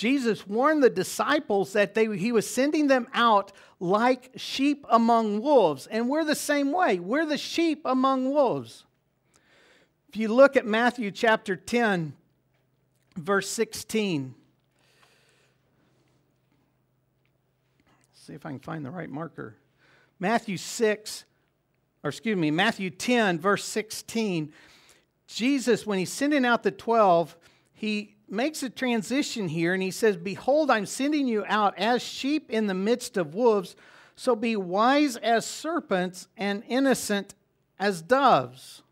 Jesus 0.00 0.46
warned 0.46 0.82
the 0.82 0.88
disciples 0.88 1.74
that 1.74 1.94
they, 1.94 2.16
he 2.16 2.32
was 2.32 2.48
sending 2.48 2.86
them 2.86 3.06
out 3.12 3.52
like 3.80 4.30
sheep 4.34 4.86
among 4.88 5.42
wolves. 5.42 5.86
And 5.86 6.08
we're 6.08 6.24
the 6.24 6.34
same 6.34 6.72
way. 6.72 6.98
We're 6.98 7.26
the 7.26 7.36
sheep 7.36 7.82
among 7.84 8.32
wolves. 8.32 8.86
If 10.08 10.16
you 10.16 10.28
look 10.28 10.56
at 10.56 10.64
Matthew 10.64 11.10
chapter 11.10 11.54
10, 11.54 12.14
verse 13.16 13.48
16, 13.50 14.34
see 18.14 18.32
if 18.32 18.46
I 18.46 18.50
can 18.50 18.58
find 18.58 18.86
the 18.86 18.90
right 18.90 19.10
marker. 19.10 19.54
Matthew 20.18 20.56
6, 20.56 21.24
or 22.02 22.08
excuse 22.08 22.38
me, 22.38 22.50
Matthew 22.50 22.88
10, 22.88 23.38
verse 23.38 23.64
16. 23.64 24.52
Jesus, 25.34 25.86
when 25.86 25.98
he's 25.98 26.12
sending 26.12 26.44
out 26.44 26.62
the 26.62 26.70
12, 26.70 27.36
he 27.72 28.16
makes 28.28 28.62
a 28.62 28.70
transition 28.70 29.48
here 29.48 29.72
and 29.72 29.82
he 29.82 29.90
says, 29.90 30.16
Behold, 30.16 30.70
I'm 30.70 30.86
sending 30.86 31.26
you 31.26 31.44
out 31.46 31.78
as 31.78 32.02
sheep 32.02 32.50
in 32.50 32.66
the 32.66 32.74
midst 32.74 33.16
of 33.16 33.34
wolves, 33.34 33.76
so 34.16 34.34
be 34.34 34.56
wise 34.56 35.16
as 35.16 35.46
serpents 35.46 36.28
and 36.36 36.62
innocent 36.68 37.34
as 37.78 38.02
doves. 38.02 38.82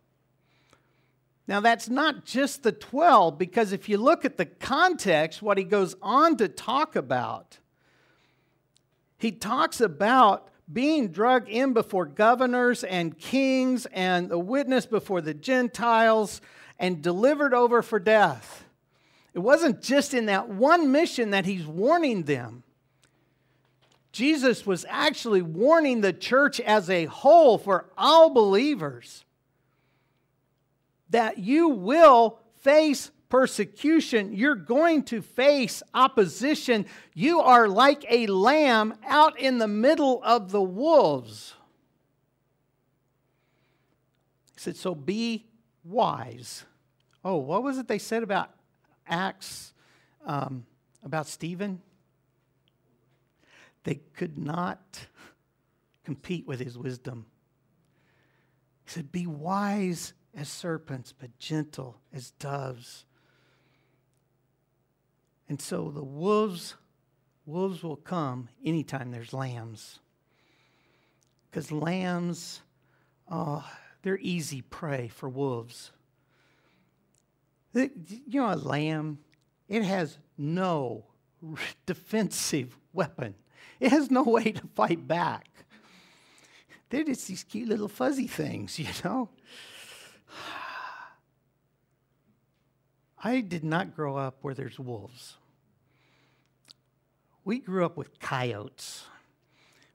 Now, 1.47 1.61
that's 1.61 1.88
not 1.88 2.25
just 2.25 2.62
the 2.62 2.73
12, 2.73 3.38
because 3.38 3.73
if 3.73 3.88
you 3.88 3.97
look 3.97 4.25
at 4.25 4.37
the 4.37 4.47
context, 4.47 5.40
what 5.40 5.59
he 5.59 5.64
goes 5.64 5.97
on 6.02 6.37
to 6.37 6.49
talk 6.49 6.95
about, 6.95 7.59
he 9.18 9.33
talks 9.33 9.80
about 9.80 10.50
being 10.70 11.08
dragged 11.08 11.48
in 11.48 11.72
before 11.72 12.04
governors 12.04 12.84
and 12.84 13.18
kings 13.18 13.87
and 13.87 14.28
the 14.28 14.38
witness 14.38 14.87
before 14.87 15.20
the 15.20 15.34
Gentiles 15.34 16.40
and 16.78 17.02
delivered 17.02 17.54
over 17.54 17.82
for 17.82 17.98
death. 17.98 18.64
It 19.34 19.40
wasn't 19.40 19.82
just 19.82 20.14
in 20.14 20.26
that 20.26 20.48
one 20.48 20.92
mission 20.92 21.30
that 21.30 21.46
he's 21.46 21.66
warning 21.66 22.25
them. 22.25 22.64
Jesus 24.12 24.66
was 24.66 24.84
actually 24.88 25.42
warning 25.42 26.00
the 26.00 26.12
church 26.12 26.60
as 26.60 26.90
a 26.90 27.04
whole 27.06 27.58
for 27.58 27.87
all 27.96 28.30
believers 28.30 29.25
that 31.10 31.38
you 31.38 31.68
will 31.68 32.38
face 32.60 33.10
persecution. 33.28 34.32
You're 34.32 34.54
going 34.54 35.02
to 35.04 35.23
face 35.23 35.82
opposition. 35.94 36.87
You 37.14 37.40
are 37.40 37.68
like 37.68 38.04
a 38.11 38.26
lamb 38.26 38.94
out 39.06 39.38
in 39.38 39.58
the 39.58 39.68
middle 39.68 40.23
of 40.23 40.50
the 40.50 40.62
wolves. 40.62 41.54
He 44.54 44.61
said, 44.61 44.76
So 44.76 44.94
be 44.94 45.47
wise. 45.85 46.64
Oh, 47.25 47.37
what 47.37 47.62
was 47.62 47.78
it 47.78 47.88
they 47.88 47.99
said 47.99 48.23
about 48.23 48.50
Acts 49.06 49.73
um, 50.25 50.66
about 51.02 51.26
Stephen, 51.26 51.80
they 53.85 54.00
could 54.14 54.38
not 54.38 55.06
compete 56.04 56.46
with 56.46 56.61
his 56.61 56.76
wisdom. 56.76 57.26
He 58.85 58.90
said, 58.90 59.12
Be 59.12 59.26
wise 59.26 60.12
as 60.35 60.48
serpents, 60.48 61.12
but 61.18 61.38
gentle 61.38 61.98
as 62.12 62.31
doves. 62.33 63.07
And 65.48 65.61
so 65.61 65.90
the 65.90 66.04
wolves, 66.04 66.74
wolves 67.46 67.82
will 67.82 67.96
come 67.96 68.48
anytime 68.64 69.11
there's 69.11 69.32
lambs. 69.32 70.00
Because 71.50 71.72
lambs, 71.72 72.61
oh, 73.30 73.64
they're 74.02 74.18
easy 74.20 74.62
prey 74.62 75.08
for 75.08 75.28
wolves. 75.28 75.90
You 77.74 77.90
know, 78.28 78.52
a 78.52 78.56
lamb, 78.56 79.18
it 79.68 79.82
has 79.82 80.18
no 80.37 81.04
defensive 81.87 82.76
weapon, 82.92 83.34
it 83.80 83.90
has 83.90 84.11
no 84.11 84.22
way 84.22 84.52
to 84.52 84.66
fight 84.74 85.06
back. 85.06 85.48
They're 86.90 87.04
just 87.04 87.28
these 87.28 87.44
cute 87.44 87.68
little 87.68 87.88
fuzzy 87.88 88.26
things, 88.26 88.78
you 88.78 88.88
know? 89.04 89.28
I 93.22 93.40
did 93.40 93.64
not 93.64 93.96
grow 93.96 94.16
up 94.16 94.38
where 94.42 94.54
there's 94.54 94.78
wolves. 94.78 95.37
We 97.44 97.59
grew 97.59 97.85
up 97.85 97.96
with 97.96 98.20
coyotes, 98.20 99.04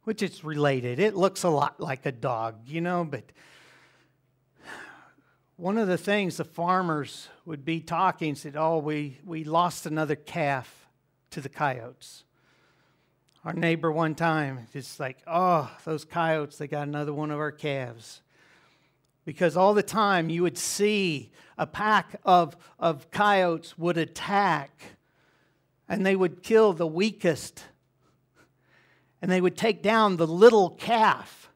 which 0.04 0.22
is 0.22 0.44
related. 0.44 1.00
It 1.00 1.16
looks 1.16 1.44
a 1.44 1.50
lot 1.50 1.80
like 1.80 2.06
a 2.06 2.12
dog, 2.12 2.56
you 2.66 2.82
know, 2.82 3.06
but 3.06 3.24
one 5.56 5.78
of 5.78 5.88
the 5.88 5.98
things 5.98 6.38
the 6.38 6.44
farmers 6.44 7.30
would 7.46 7.64
be 7.64 7.80
talking 7.80 8.36
said, 8.36 8.56
Oh, 8.58 8.80
we, 8.80 9.20
we 9.24 9.44
lost 9.44 9.86
another 9.86 10.16
calf 10.16 10.88
to 11.30 11.42
the 11.42 11.50
coyotes. 11.50 12.24
Our 13.46 13.54
neighbor 13.54 13.92
one 13.92 14.16
time, 14.16 14.68
just 14.74 15.00
like, 15.00 15.20
Oh, 15.28 15.72
those 15.86 16.04
coyotes, 16.06 16.58
they 16.58 16.68
got 16.68 16.88
another 16.88 17.14
one 17.14 17.32
of 17.32 17.40
our 17.40 17.52
calves. 17.52 18.22
Because 19.26 19.56
all 19.56 19.74
the 19.74 19.84
time 19.84 20.30
you 20.30 20.44
would 20.44 20.58
see 20.58 21.32
a 21.58 21.66
pack 21.66 22.20
of, 22.26 22.58
of 22.78 23.10
coyotes 23.12 23.78
would 23.78 23.98
attack 23.98 24.72
and 25.88 26.06
they 26.06 26.16
would 26.16 26.44
kill 26.44 26.74
the 26.74 26.88
weakest 26.88 27.64
and 29.22 29.32
they 29.32 29.40
would 29.40 29.56
take 29.56 29.82
down 29.82 30.18
the 30.18 30.28
little 30.28 30.72
calf 30.72 31.50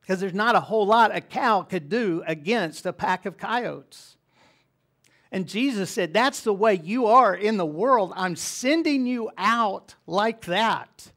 because 0.00 0.20
there's 0.20 0.34
not 0.34 0.56
a 0.56 0.60
whole 0.60 0.86
lot 0.86 1.14
a 1.14 1.20
cow 1.20 1.62
could 1.62 1.88
do 1.88 2.22
against 2.26 2.84
a 2.84 2.92
pack 2.92 3.26
of 3.26 3.38
coyotes. 3.38 4.16
And 5.30 5.46
Jesus 5.46 5.88
said, 5.88 6.12
That's 6.12 6.40
the 6.40 6.52
way 6.52 6.80
you 6.82 7.06
are 7.06 7.32
in 7.32 7.56
the 7.56 7.64
world. 7.64 8.12
I'm 8.16 8.34
sending 8.34 9.06
you 9.06 9.30
out 9.38 9.94
like 10.08 10.46
that. 10.46 11.12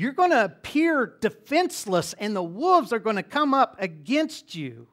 You're 0.00 0.12
going 0.12 0.30
to 0.30 0.46
appear 0.46 1.18
defenseless, 1.20 2.14
and 2.14 2.34
the 2.34 2.42
wolves 2.42 2.90
are 2.90 2.98
going 2.98 3.16
to 3.16 3.22
come 3.22 3.52
up 3.52 3.76
against 3.78 4.54
you. 4.54 4.88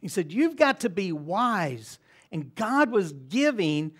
He 0.00 0.06
said, 0.06 0.32
You've 0.32 0.54
got 0.54 0.78
to 0.80 0.88
be 0.88 1.10
wise. 1.10 1.98
And 2.30 2.54
God 2.54 2.92
was 2.92 3.14
giving 3.14 3.90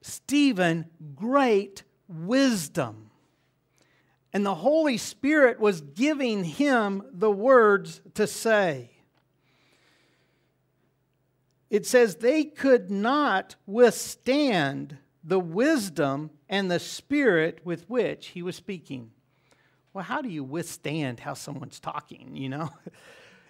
Stephen 0.00 0.86
great 1.14 1.82
wisdom. 2.08 3.10
And 4.32 4.46
the 4.46 4.54
Holy 4.54 4.96
Spirit 4.96 5.60
was 5.60 5.82
giving 5.82 6.42
him 6.42 7.02
the 7.12 7.30
words 7.30 8.00
to 8.14 8.26
say. 8.26 8.92
It 11.68 11.84
says 11.84 12.16
they 12.16 12.44
could 12.44 12.90
not 12.90 13.56
withstand 13.66 14.96
the 15.22 15.38
wisdom 15.38 16.30
and 16.48 16.70
the 16.70 16.78
spirit 16.78 17.60
with 17.64 17.88
which 17.88 18.28
he 18.28 18.42
was 18.42 18.56
speaking. 18.56 19.10
Well, 19.92 20.04
how 20.04 20.20
do 20.20 20.28
you 20.28 20.44
withstand 20.44 21.20
how 21.20 21.34
someone's 21.34 21.80
talking, 21.80 22.36
you 22.36 22.48
know? 22.48 22.70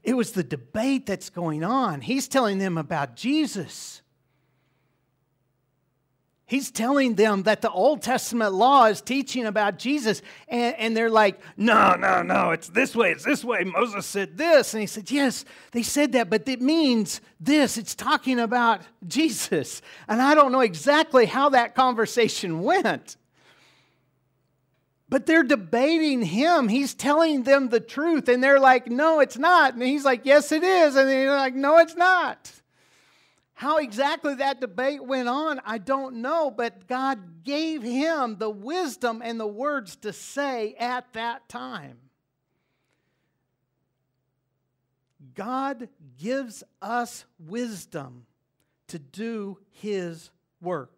It 0.07 0.15
was 0.15 0.31
the 0.31 0.45
debate 0.45 1.05
that's 1.05 1.31
going 1.31 1.65
on. 1.65 2.01
He's 2.01 2.29
telling 2.29 2.59
them 2.59 2.79
about 2.79 3.17
Jesus. 3.17 4.03
He's 6.49 6.71
telling 6.71 7.17
them 7.17 7.43
that 7.43 7.61
the 7.61 7.71
Old 7.71 8.03
Testament 8.03 8.55
law 8.55 8.85
is 8.85 9.01
teaching 9.01 9.47
about 9.47 9.79
Jesus, 9.79 10.23
and, 10.47 10.77
and, 10.77 10.97
they're 10.97 11.11
like, 11.11 11.41
no, 11.57 11.97
no, 11.97 12.23
no, 12.23 12.53
it's 12.53 12.69
this 12.69 12.95
way, 12.95 13.11
it's 13.11 13.25
this 13.25 13.45
way. 13.45 13.65
Moses 13.65 14.07
said 14.07 14.39
this. 14.39 14.73
And 14.73 14.81
he 14.81 14.87
said, 14.87 15.11
yes, 15.11 15.45
they 15.73 15.83
said 15.83 16.13
that, 16.13 16.31
but 16.31 16.49
it 16.49 16.63
means 16.63 17.21
this. 17.41 17.77
It's 17.77 17.97
talking 17.97 18.39
about 18.39 18.83
Jesus. 19.09 19.83
And 20.07 20.23
I 20.23 20.37
don't 20.37 20.53
know 20.53 20.61
exactly 20.61 21.27
how 21.27 21.49
that 21.49 21.75
conversation 21.75 22.61
went. 22.63 23.17
But 25.09 25.27
they're 25.27 25.43
debating 25.43 26.23
him. 26.23 26.69
He's 26.69 26.95
telling 26.95 27.43
them 27.43 27.71
the 27.71 27.81
truth, 27.81 28.29
and 28.29 28.43
they're 28.43 28.61
like, 28.61 28.87
no, 28.87 29.19
it's 29.19 29.37
not. 29.37 29.75
And 29.75 29.83
he's 29.83 30.05
like, 30.05 30.21
yes, 30.23 30.53
it 30.53 30.63
is. 30.63 30.95
And 30.95 31.09
they're 31.09 31.37
like, 31.37 31.55
no, 31.55 31.79
it's 31.79 31.97
not. 31.97 32.53
How 33.57 33.79
exactly 33.79 34.35
that 34.35 34.61
debate 34.61 35.03
went 35.03 35.31
on, 35.31 35.63
I 35.65 35.79
don't 35.79 36.17
know, 36.17 36.51
but 36.51 36.87
God 36.87 37.43
gave 37.43 37.83
him 37.83 38.37
the 38.37 38.51
wisdom 38.51 39.23
and 39.25 39.41
the 39.41 39.47
words 39.47 39.97
to 39.97 40.13
say 40.13 40.75
at 40.79 41.11
that 41.15 41.49
time. 41.49 41.97
God 45.35 45.89
gives 46.19 46.65
us 46.83 47.25
wisdom 47.39 48.27
to 48.89 48.99
do 48.99 49.57
his 49.71 50.29
work. 50.61 50.93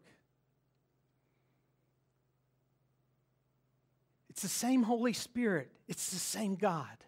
It's 4.31 4.43
the 4.43 4.49
same 4.49 4.83
Holy 4.83 5.13
Spirit, 5.13 5.71
it's 5.87 6.11
the 6.11 6.19
same 6.19 6.57
God. 6.57 7.05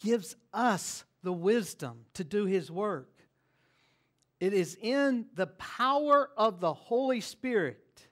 Gives 0.00 0.36
us 0.54 1.04
the 1.22 1.34
wisdom 1.34 2.06
to 2.14 2.24
do 2.24 2.46
his 2.46 2.70
work. 2.70 3.10
It 4.38 4.52
is 4.52 4.76
in 4.80 5.26
the 5.34 5.46
power 5.46 6.30
of 6.36 6.60
the 6.60 6.74
Holy 6.74 7.20
Spirit 7.20 8.08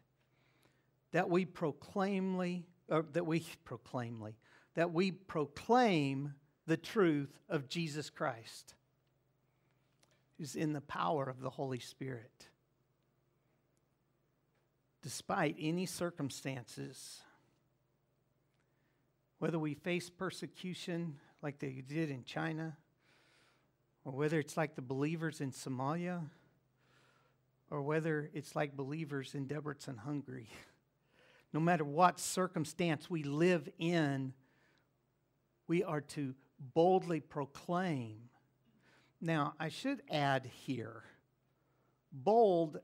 that 1.13 1.29
we 1.29 1.45
proclaimly, 1.45 2.67
or 2.89 3.05
that 3.13 3.27
we 3.27 3.45
proclaimly, 3.65 4.37
that 4.75 4.93
we 4.93 5.13
proclaim 5.13 6.35
the 6.67 6.77
truth 6.77 7.39
of 7.49 7.69
Jesus 7.69 8.11
Christ. 8.11 8.75
Is 10.39 10.57
in 10.57 10.73
the 10.73 10.81
power 10.81 11.25
of 11.25 11.41
the 11.41 11.51
Holy 11.51 11.79
Spirit. 11.79 12.49
Despite 15.03 15.55
any 15.61 15.87
circumstances, 15.87 17.21
whether 19.39 19.59
we 19.59 19.75
face 19.75 20.11
persecution 20.11 21.21
like 21.41 21.61
they 21.61 21.85
did 21.87 22.11
in 22.11 22.25
China, 22.25 22.77
or 24.05 24.12
whether 24.12 24.38
it's 24.38 24.57
like 24.57 24.75
the 24.75 24.83
believers 24.83 25.40
in 25.40 25.51
Somalia, 25.51 26.23
or 27.71 27.83
whether 27.83 28.31
it's 28.35 28.55
like 28.55 28.77
believers 28.77 29.35
in 29.35 29.47
Debrecen, 29.47 29.99
Hungary. 29.99 30.49
No 31.53 31.61
matter 31.61 31.85
what 31.85 32.19
circumstance 32.19 33.09
we 33.09 33.23
live 33.23 33.69
in, 33.79 34.33
we 35.69 35.85
are 35.85 36.01
to 36.01 36.35
boldly 36.59 37.21
proclaim. 37.21 38.29
Now, 39.21 39.55
I 39.61 39.69
should 39.69 40.03
add 40.11 40.51
here 40.67 41.05
bold 42.14 42.79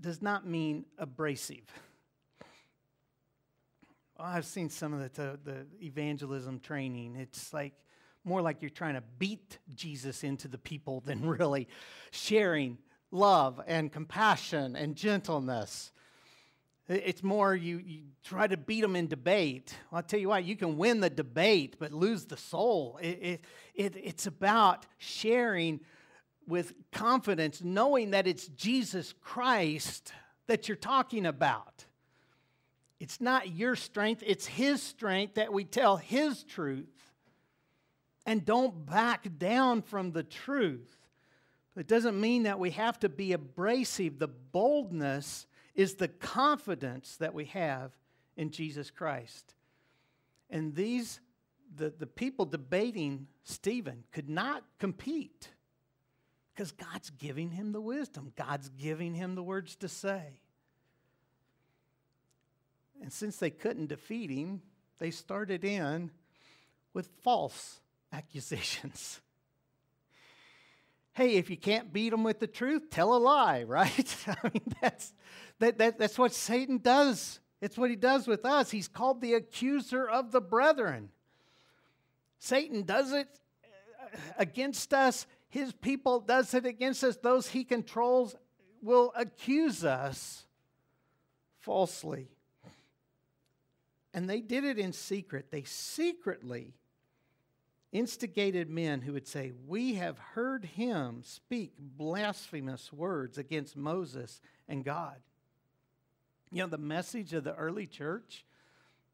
does 0.00 0.20
not 0.20 0.46
mean 0.46 0.84
abrasive. 0.98 1.66
I've 4.18 4.44
seen 4.44 4.68
some 4.68 4.92
of 4.92 5.00
the, 5.14 5.38
the 5.44 5.66
evangelism 5.82 6.60
training. 6.60 7.16
It's 7.16 7.52
like 7.52 7.74
more 8.24 8.42
like 8.42 8.60
you're 8.60 8.70
trying 8.70 8.94
to 8.94 9.02
beat 9.18 9.58
Jesus 9.74 10.24
into 10.24 10.48
the 10.48 10.58
people 10.58 11.00
than 11.00 11.26
really 11.26 11.68
sharing 12.10 12.78
love 13.10 13.60
and 13.66 13.92
compassion 13.92 14.76
and 14.76 14.96
gentleness. 14.96 15.92
It's 16.88 17.22
more 17.22 17.54
you, 17.54 17.78
you 17.78 18.02
try 18.24 18.48
to 18.48 18.56
beat 18.56 18.80
them 18.80 18.96
in 18.96 19.06
debate. 19.06 19.74
I'll 19.92 20.02
tell 20.02 20.18
you 20.18 20.28
what, 20.28 20.44
you 20.44 20.56
can 20.56 20.76
win 20.76 21.00
the 21.00 21.10
debate, 21.10 21.76
but 21.78 21.92
lose 21.92 22.24
the 22.24 22.36
soul. 22.36 22.98
It, 23.00 23.18
it, 23.22 23.44
it, 23.74 23.96
it's 23.96 24.26
about 24.26 24.86
sharing 24.98 25.80
with 26.48 26.74
confidence, 26.90 27.62
knowing 27.62 28.10
that 28.10 28.26
it's 28.26 28.48
Jesus 28.48 29.14
Christ 29.20 30.12
that 30.48 30.66
you're 30.66 30.76
talking 30.76 31.26
about. 31.26 31.84
It's 32.98 33.20
not 33.20 33.50
your 33.50 33.76
strength, 33.76 34.24
it's 34.26 34.46
His 34.46 34.82
strength 34.82 35.34
that 35.34 35.52
we 35.52 35.64
tell 35.64 35.96
His 35.96 36.42
truth. 36.42 36.88
And 38.30 38.44
don't 38.44 38.86
back 38.86 39.26
down 39.38 39.82
from 39.82 40.12
the 40.12 40.22
truth. 40.22 40.96
It 41.76 41.88
doesn't 41.88 42.20
mean 42.20 42.44
that 42.44 42.60
we 42.60 42.70
have 42.70 42.96
to 43.00 43.08
be 43.08 43.32
abrasive. 43.32 44.20
The 44.20 44.28
boldness 44.28 45.48
is 45.74 45.94
the 45.94 46.06
confidence 46.06 47.16
that 47.16 47.34
we 47.34 47.46
have 47.46 47.90
in 48.36 48.52
Jesus 48.52 48.88
Christ. 48.88 49.56
And 50.48 50.76
these, 50.76 51.18
the, 51.74 51.90
the 51.90 52.06
people 52.06 52.44
debating 52.44 53.26
Stephen 53.42 54.04
could 54.12 54.28
not 54.28 54.62
compete 54.78 55.48
because 56.54 56.70
God's 56.70 57.10
giving 57.10 57.50
him 57.50 57.72
the 57.72 57.80
wisdom, 57.80 58.32
God's 58.36 58.68
giving 58.68 59.12
him 59.12 59.34
the 59.34 59.42
words 59.42 59.74
to 59.74 59.88
say. 59.88 60.38
And 63.02 63.12
since 63.12 63.38
they 63.38 63.50
couldn't 63.50 63.88
defeat 63.88 64.30
him, 64.30 64.62
they 65.00 65.10
started 65.10 65.64
in 65.64 66.12
with 66.94 67.08
false 67.24 67.80
accusations. 68.12 69.20
hey, 71.12 71.36
if 71.36 71.50
you 71.50 71.56
can't 71.56 71.92
beat 71.92 72.10
them 72.10 72.24
with 72.24 72.40
the 72.40 72.46
truth, 72.46 72.90
tell 72.90 73.14
a 73.14 73.18
lie, 73.18 73.62
right? 73.66 74.16
I 74.26 74.48
mean, 74.48 74.74
that's, 74.80 75.12
that, 75.58 75.78
that, 75.78 75.98
that's 75.98 76.18
what 76.18 76.32
Satan 76.32 76.78
does. 76.78 77.40
It's 77.60 77.76
what 77.76 77.90
he 77.90 77.96
does 77.96 78.26
with 78.26 78.44
us. 78.44 78.70
He's 78.70 78.88
called 78.88 79.20
the 79.20 79.34
accuser 79.34 80.08
of 80.08 80.32
the 80.32 80.40
brethren. 80.40 81.10
Satan 82.38 82.84
does 82.84 83.12
it 83.12 83.28
uh, 83.62 84.16
against 84.38 84.94
us. 84.94 85.26
His 85.50 85.72
people 85.72 86.20
does 86.20 86.54
it 86.54 86.64
against 86.64 87.04
us. 87.04 87.16
Those 87.16 87.48
he 87.48 87.64
controls 87.64 88.34
will 88.82 89.12
accuse 89.14 89.84
us 89.84 90.46
falsely. 91.58 92.30
And 94.14 94.28
they 94.28 94.40
did 94.40 94.64
it 94.64 94.78
in 94.78 94.92
secret. 94.92 95.50
They 95.50 95.64
secretly 95.64 96.74
instigated 97.92 98.70
men 98.70 99.00
who 99.00 99.12
would 99.12 99.26
say, 99.26 99.52
We 99.66 99.94
have 99.94 100.18
heard 100.18 100.64
him 100.64 101.22
speak 101.24 101.72
blasphemous 101.78 102.92
words 102.92 103.38
against 103.38 103.76
Moses 103.76 104.40
and 104.68 104.84
God. 104.84 105.16
You 106.52 106.62
know, 106.62 106.68
the 106.68 106.78
message 106.78 107.32
of 107.32 107.44
the 107.44 107.54
early 107.54 107.86
church, 107.86 108.44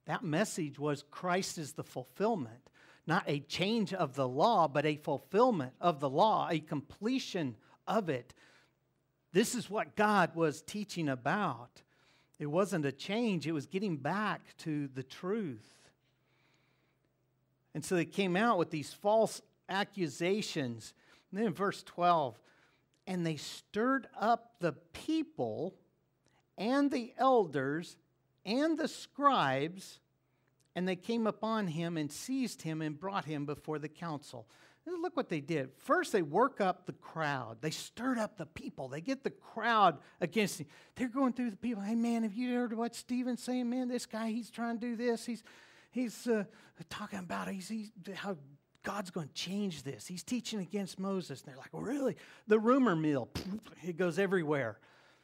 that 0.06 0.24
message 0.24 0.78
was 0.78 1.04
Christ 1.10 1.58
is 1.58 1.72
the 1.72 1.84
fulfillment, 1.84 2.70
not 3.06 3.24
a 3.26 3.40
change 3.40 3.92
of 3.92 4.14
the 4.14 4.28
law, 4.28 4.68
but 4.68 4.86
a 4.86 4.96
fulfillment 4.96 5.72
of 5.80 6.00
the 6.00 6.10
law, 6.10 6.48
a 6.50 6.60
completion 6.60 7.56
of 7.86 8.08
it. 8.08 8.34
This 9.32 9.54
is 9.54 9.68
what 9.68 9.96
God 9.96 10.34
was 10.34 10.62
teaching 10.62 11.08
about. 11.08 11.82
It 12.38 12.46
wasn't 12.46 12.84
a 12.84 12.92
change, 12.92 13.46
it 13.46 13.52
was 13.52 13.66
getting 13.66 13.96
back 13.96 14.56
to 14.58 14.88
the 14.88 15.02
truth. 15.02 15.75
And 17.76 17.84
so 17.84 17.94
they 17.94 18.06
came 18.06 18.36
out 18.36 18.56
with 18.56 18.70
these 18.70 18.94
false 18.94 19.42
accusations. 19.68 20.94
And 21.30 21.38
then 21.38 21.48
in 21.48 21.52
verse 21.52 21.82
12, 21.82 22.40
and 23.06 23.26
they 23.26 23.36
stirred 23.36 24.06
up 24.18 24.54
the 24.60 24.72
people 24.94 25.74
and 26.56 26.90
the 26.90 27.12
elders 27.18 27.98
and 28.46 28.78
the 28.78 28.88
scribes, 28.88 30.00
and 30.74 30.88
they 30.88 30.96
came 30.96 31.26
upon 31.26 31.66
him 31.66 31.98
and 31.98 32.10
seized 32.10 32.62
him 32.62 32.80
and 32.80 32.98
brought 32.98 33.26
him 33.26 33.44
before 33.44 33.78
the 33.78 33.90
council. 33.90 34.46
Look 34.86 35.14
what 35.14 35.28
they 35.28 35.42
did. 35.42 35.68
First, 35.76 36.14
they 36.14 36.22
work 36.22 36.62
up 36.62 36.86
the 36.86 36.94
crowd. 36.94 37.58
They 37.60 37.72
stirred 37.72 38.18
up 38.18 38.38
the 38.38 38.46
people. 38.46 38.88
They 38.88 39.02
get 39.02 39.22
the 39.22 39.30
crowd 39.30 39.98
against 40.22 40.60
him. 40.60 40.66
They're 40.94 41.08
going 41.08 41.34
through 41.34 41.50
the 41.50 41.56
people. 41.58 41.82
Hey, 41.82 41.94
man, 41.94 42.22
have 42.22 42.32
you 42.32 42.54
heard 42.54 42.72
what 42.72 42.94
Stephen's 42.94 43.42
saying? 43.42 43.68
Man, 43.68 43.88
this 43.88 44.06
guy, 44.06 44.30
he's 44.30 44.48
trying 44.48 44.78
to 44.78 44.86
do 44.86 44.96
this. 44.96 45.26
He's, 45.26 45.42
he's 45.96 46.26
uh, 46.26 46.44
talking 46.88 47.18
about 47.18 47.48
he's, 47.48 47.68
he's, 47.68 47.90
how 48.14 48.36
God's 48.82 49.10
going 49.10 49.28
to 49.28 49.34
change 49.34 49.82
this. 49.82 50.06
He's 50.06 50.22
teaching 50.22 50.60
against 50.60 50.98
Moses. 50.98 51.40
And 51.40 51.48
they're 51.48 51.58
like, 51.58 51.70
really? 51.72 52.16
The 52.46 52.58
rumor 52.58 52.94
mill, 52.94 53.28
it 53.82 53.96
goes 53.96 54.18
everywhere. 54.18 54.78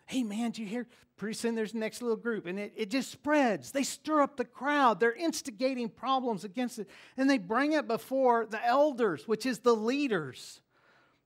Hey, 0.06 0.24
man, 0.24 0.50
do 0.50 0.62
you 0.62 0.68
hear? 0.68 0.86
Pretty 1.16 1.34
soon 1.34 1.54
there's 1.54 1.72
the 1.72 1.78
next 1.78 2.02
little 2.02 2.16
group, 2.16 2.46
and 2.46 2.58
it, 2.58 2.72
it 2.76 2.90
just 2.90 3.12
spreads. 3.12 3.70
They 3.70 3.84
stir 3.84 4.22
up 4.22 4.36
the 4.36 4.44
crowd. 4.44 4.98
They're 4.98 5.14
instigating 5.14 5.88
problems 5.88 6.42
against 6.42 6.80
it, 6.80 6.88
and 7.16 7.30
they 7.30 7.38
bring 7.38 7.72
it 7.72 7.86
before 7.86 8.46
the 8.46 8.64
elders, 8.66 9.28
which 9.28 9.46
is 9.46 9.60
the 9.60 9.74
leaders. 9.76 10.60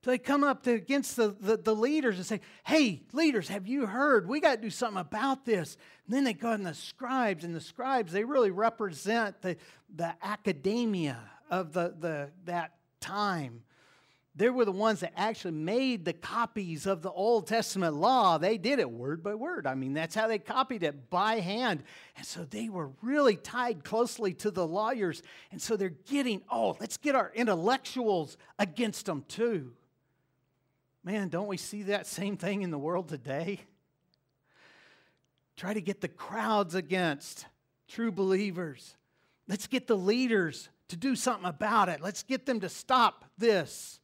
So 0.07 0.13
they 0.13 0.19
come 0.19 0.45
up 0.45 0.63
to, 0.63 0.73
against 0.73 1.17
the, 1.17 1.35
the, 1.41 1.57
the, 1.57 1.75
leaders 1.75 2.15
and 2.15 2.25
say, 2.25 2.41
Hey, 2.65 3.03
leaders, 3.13 3.49
have 3.49 3.67
you 3.67 3.87
heard? 3.87 4.29
We 4.29 4.39
got 4.39 4.55
to 4.55 4.63
do 4.63 4.71
something 4.71 5.01
about 5.01 5.45
this. 5.45 5.77
And 6.07 6.15
then 6.15 6.23
they 6.23 6.33
go 6.33 6.53
in 6.53 6.63
the 6.63 6.75
scribes, 6.75 7.43
and 7.43 7.53
the 7.53 7.61
scribes, 7.61 8.13
they 8.13 8.23
really 8.23 8.53
represent 8.53 9.43
the, 9.43 9.57
the 9.93 10.15
academia 10.23 11.19
of 11.51 11.73
the, 11.73 11.93
the, 11.99 12.31
that 12.45 12.75
time 13.01 13.65
they 14.37 14.51
were 14.51 14.67
the 14.67 14.73
ones 14.73 15.01
that 15.01 15.15
actually 15.17 15.53
made 15.53 16.05
the 16.05 16.13
copies 16.13 16.85
of 16.85 17.01
the 17.01 17.11
Old 17.11 17.47
Testament 17.47 17.97
law. 17.97 18.37
They 18.37 18.59
did 18.59 18.79
it 18.79 18.91
word 18.91 19.23
by 19.23 19.35
word. 19.35 19.67
I 19.67 19.75
mean, 19.75 19.95
that's 19.95 20.15
how 20.15 20.29
they 20.29 20.39
copied 20.39 20.83
it 20.83 21.09
by 21.09 21.41
hand. 21.41 21.83
And 22.19 22.27
so 22.27 22.45
they 22.45 22.69
were 22.69 22.91
really 23.01 23.37
tied 23.37 23.83
closely 23.83 24.35
to 24.35 24.51
the 24.51 24.67
lawyers. 24.67 25.23
And 25.51 25.61
so 25.61 25.75
they're 25.75 25.89
getting, 25.89 26.43
oh, 26.51 26.77
let's 26.79 26.99
get 26.99 27.15
our 27.15 27.33
intellectuals 27.35 28.37
against 28.59 29.07
them 29.07 29.25
too. 29.27 29.73
Man, 31.07 31.29
don't 31.29 31.47
we 31.47 31.57
see 31.57 31.85
that 31.85 32.09
same 32.09 32.37
thing 32.37 32.63
in 32.63 32.73
the 32.73 32.79
world 32.79 33.09
today? 33.09 33.61
Try 35.57 35.73
to 35.73 35.81
get 35.81 36.01
the 36.01 36.09
crowds 36.09 36.75
against 36.75 37.47
true 37.87 38.11
believers. 38.11 38.97
Let's 39.47 39.69
get 39.69 39.87
the 39.87 39.97
leaders 39.97 40.69
to 40.89 40.97
do 40.97 41.15
something 41.15 41.49
about 41.49 41.89
it. 41.89 42.01
Let's 42.01 42.25
get 42.25 42.45
them 42.45 42.59
to 42.59 42.69
stop 42.69 43.25
this. 43.39 44.01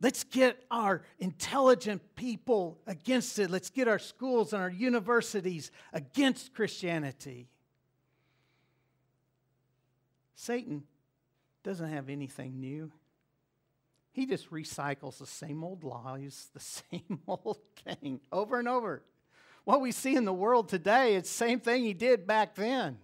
Let's 0.00 0.24
get 0.24 0.64
our 0.70 1.02
intelligent 1.18 2.00
people 2.16 2.80
against 2.86 3.38
it. 3.38 3.50
Let's 3.50 3.68
get 3.68 3.86
our 3.86 3.98
schools 3.98 4.54
and 4.54 4.62
our 4.62 4.70
universities 4.70 5.70
against 5.92 6.54
Christianity. 6.54 7.50
Satan 10.34 10.84
doesn't 11.62 11.90
have 11.90 12.08
anything 12.08 12.58
new. 12.58 12.90
He 14.12 14.26
just 14.26 14.50
recycles 14.50 15.18
the 15.18 15.26
same 15.26 15.62
old 15.62 15.84
lies, 15.84 16.48
the 16.54 16.60
same 16.60 17.20
old 17.26 17.58
thing 17.84 18.20
over 18.32 18.58
and 18.58 18.68
over. 18.68 19.02
What 19.64 19.80
we 19.80 19.92
see 19.92 20.16
in 20.16 20.24
the 20.24 20.32
world 20.32 20.68
today, 20.68 21.14
it's 21.14 21.28
the 21.28 21.36
same 21.36 21.60
thing 21.60 21.84
he 21.84 21.94
did 21.94 22.26
back 22.26 22.54
then. 22.54 22.98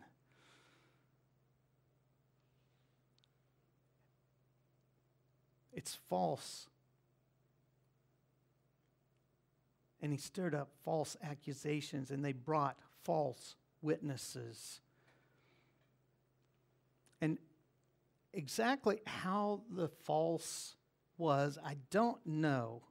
It's 5.73 5.99
false. 6.09 6.67
And 10.01 10.11
he 10.11 10.19
stirred 10.19 10.55
up 10.55 10.69
false 10.85 11.17
accusations, 11.23 12.11
and 12.11 12.25
they 12.25 12.33
brought 12.33 12.77
false 13.05 13.55
witnesses. 13.83 14.81
And 17.21 17.39
exactly 18.33 19.01
how 19.07 19.61
the 19.71 19.89
false 20.05 20.75
was, 21.19 21.59
I 21.65 21.77
don't 21.91 22.25
know. 22.27 22.83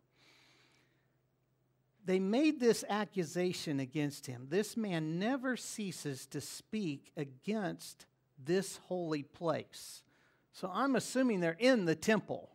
They 2.06 2.20
made 2.20 2.60
this 2.60 2.84
accusation 2.88 3.80
against 3.80 4.28
him. 4.28 4.48
This 4.50 4.78
man 4.78 5.18
never 5.18 5.58
ceases 5.58 6.28
to 6.28 6.42
speak 6.42 7.12
against 7.18 8.06
this 8.44 8.78
holy 8.88 9.24
place. 9.24 10.04
So 10.52 10.70
I'm 10.72 10.96
assuming 10.96 11.40
they're 11.40 11.58
in 11.58 11.86
the 11.86 11.96
temple. 11.96 12.52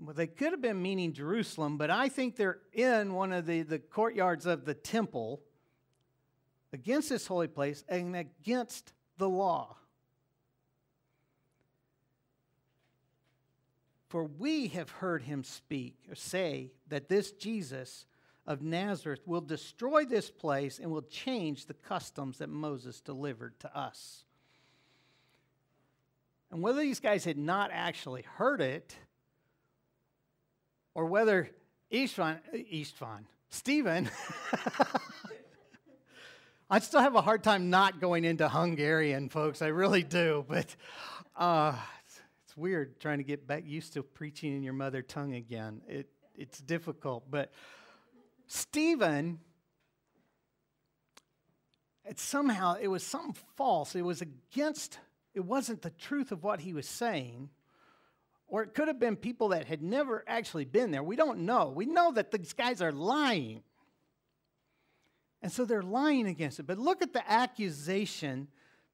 Well, 0.00 0.14
they 0.14 0.26
could 0.26 0.52
have 0.52 0.62
been 0.62 0.82
meaning 0.82 1.12
Jerusalem, 1.12 1.76
but 1.76 1.90
I 1.90 2.08
think 2.08 2.36
they're 2.36 2.58
in 2.72 3.12
one 3.12 3.32
of 3.32 3.46
the, 3.46 3.62
the 3.62 3.78
courtyards 3.78 4.46
of 4.46 4.64
the 4.64 4.74
temple 4.74 5.42
against 6.72 7.10
this 7.10 7.26
holy 7.26 7.46
place 7.46 7.84
and 7.88 8.16
against 8.16 8.92
the 9.18 9.28
law. 9.28 9.76
For 14.08 14.24
we 14.24 14.68
have 14.68 14.90
heard 14.90 15.22
him 15.22 15.44
speak 15.44 15.96
or 16.08 16.14
say 16.14 16.72
that 16.88 17.08
this 17.08 17.32
Jesus 17.32 18.06
of 18.46 18.62
Nazareth 18.62 19.20
will 19.26 19.40
destroy 19.40 20.04
this 20.04 20.30
place 20.30 20.78
and 20.78 20.90
will 20.90 21.02
change 21.02 21.66
the 21.66 21.74
customs 21.74 22.38
that 22.38 22.48
Moses 22.48 23.00
delivered 23.00 23.58
to 23.60 23.76
us. 23.76 24.24
And 26.50 26.62
whether 26.62 26.80
these 26.80 27.00
guys 27.00 27.24
had 27.24 27.38
not 27.38 27.70
actually 27.72 28.22
heard 28.22 28.60
it, 28.60 28.96
or 30.94 31.06
whether 31.06 31.50
Istvan, 31.90 32.38
Istvan, 32.54 33.24
Stephen, 33.48 34.10
I 36.70 36.78
still 36.78 37.00
have 37.00 37.14
a 37.14 37.22
hard 37.22 37.42
time 37.42 37.70
not 37.70 38.00
going 38.00 38.24
into 38.24 38.48
Hungarian, 38.48 39.28
folks. 39.28 39.62
I 39.62 39.68
really 39.68 40.02
do. 40.02 40.44
But 40.48 40.74
uh, 41.36 41.74
it's, 42.54 42.60
weird 42.60 43.00
trying 43.00 43.18
to 43.18 43.24
get 43.24 43.46
back 43.46 43.64
used 43.66 43.94
to 43.94 44.02
preaching 44.02 44.54
in 44.54 44.62
your 44.62 44.72
mother 44.72 45.02
tongue 45.02 45.34
again. 45.34 45.80
It, 45.88 46.08
it's 46.36 46.60
difficult. 46.60 47.30
But 47.30 47.52
Stephen, 48.46 49.40
it 52.04 52.20
somehow, 52.20 52.76
it 52.80 52.88
was 52.88 53.02
something 53.02 53.34
false. 53.56 53.94
It 53.94 54.02
was 54.02 54.22
against, 54.22 54.98
it 55.34 55.44
wasn't 55.44 55.82
the 55.82 55.90
truth 55.90 56.32
of 56.32 56.44
what 56.44 56.60
he 56.60 56.72
was 56.72 56.86
saying. 56.86 57.50
Or 58.46 58.62
it 58.62 58.74
could 58.74 58.88
have 58.88 59.00
been 59.00 59.16
people 59.16 59.48
that 59.48 59.66
had 59.66 59.82
never 59.82 60.22
actually 60.26 60.64
been 60.64 60.90
there. 60.90 61.02
We 61.02 61.16
don't 61.16 61.40
know. 61.40 61.72
We 61.74 61.86
know 61.86 62.12
that 62.12 62.30
these 62.30 62.52
guys 62.52 62.80
are 62.80 62.92
lying. 62.92 63.62
And 65.42 65.50
so 65.50 65.64
they're 65.64 65.82
lying 65.82 66.26
against 66.26 66.60
it. 66.60 66.66
But 66.66 66.78
look 66.78 67.02
at 67.02 67.12
the 67.12 67.30
accusation 67.30 68.48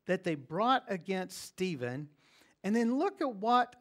that 0.06 0.24
they 0.24 0.34
brought 0.34 0.84
against 0.88 1.42
Stephen. 1.42 2.08
And 2.62 2.74
then 2.76 2.98
look 2.98 3.20
at 3.20 3.34
what 3.36 3.76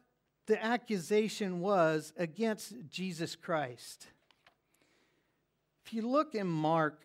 the 0.46 0.62
accusation 0.62 1.60
was 1.60 2.12
against 2.16 2.74
Jesus 2.88 3.36
Christ. 3.36 4.06
If 5.84 5.94
you 5.94 6.02
look 6.02 6.34
in 6.34 6.46
Mark, 6.46 7.02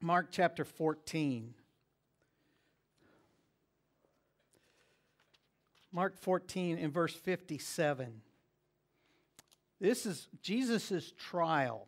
Mark 0.00 0.28
chapter 0.30 0.64
14, 0.64 1.54
Mark 5.92 6.16
14 6.18 6.78
in 6.78 6.90
verse 6.90 7.14
57. 7.14 8.20
This 9.80 10.06
is 10.06 10.28
Jesus' 10.42 11.12
trial. 11.16 11.86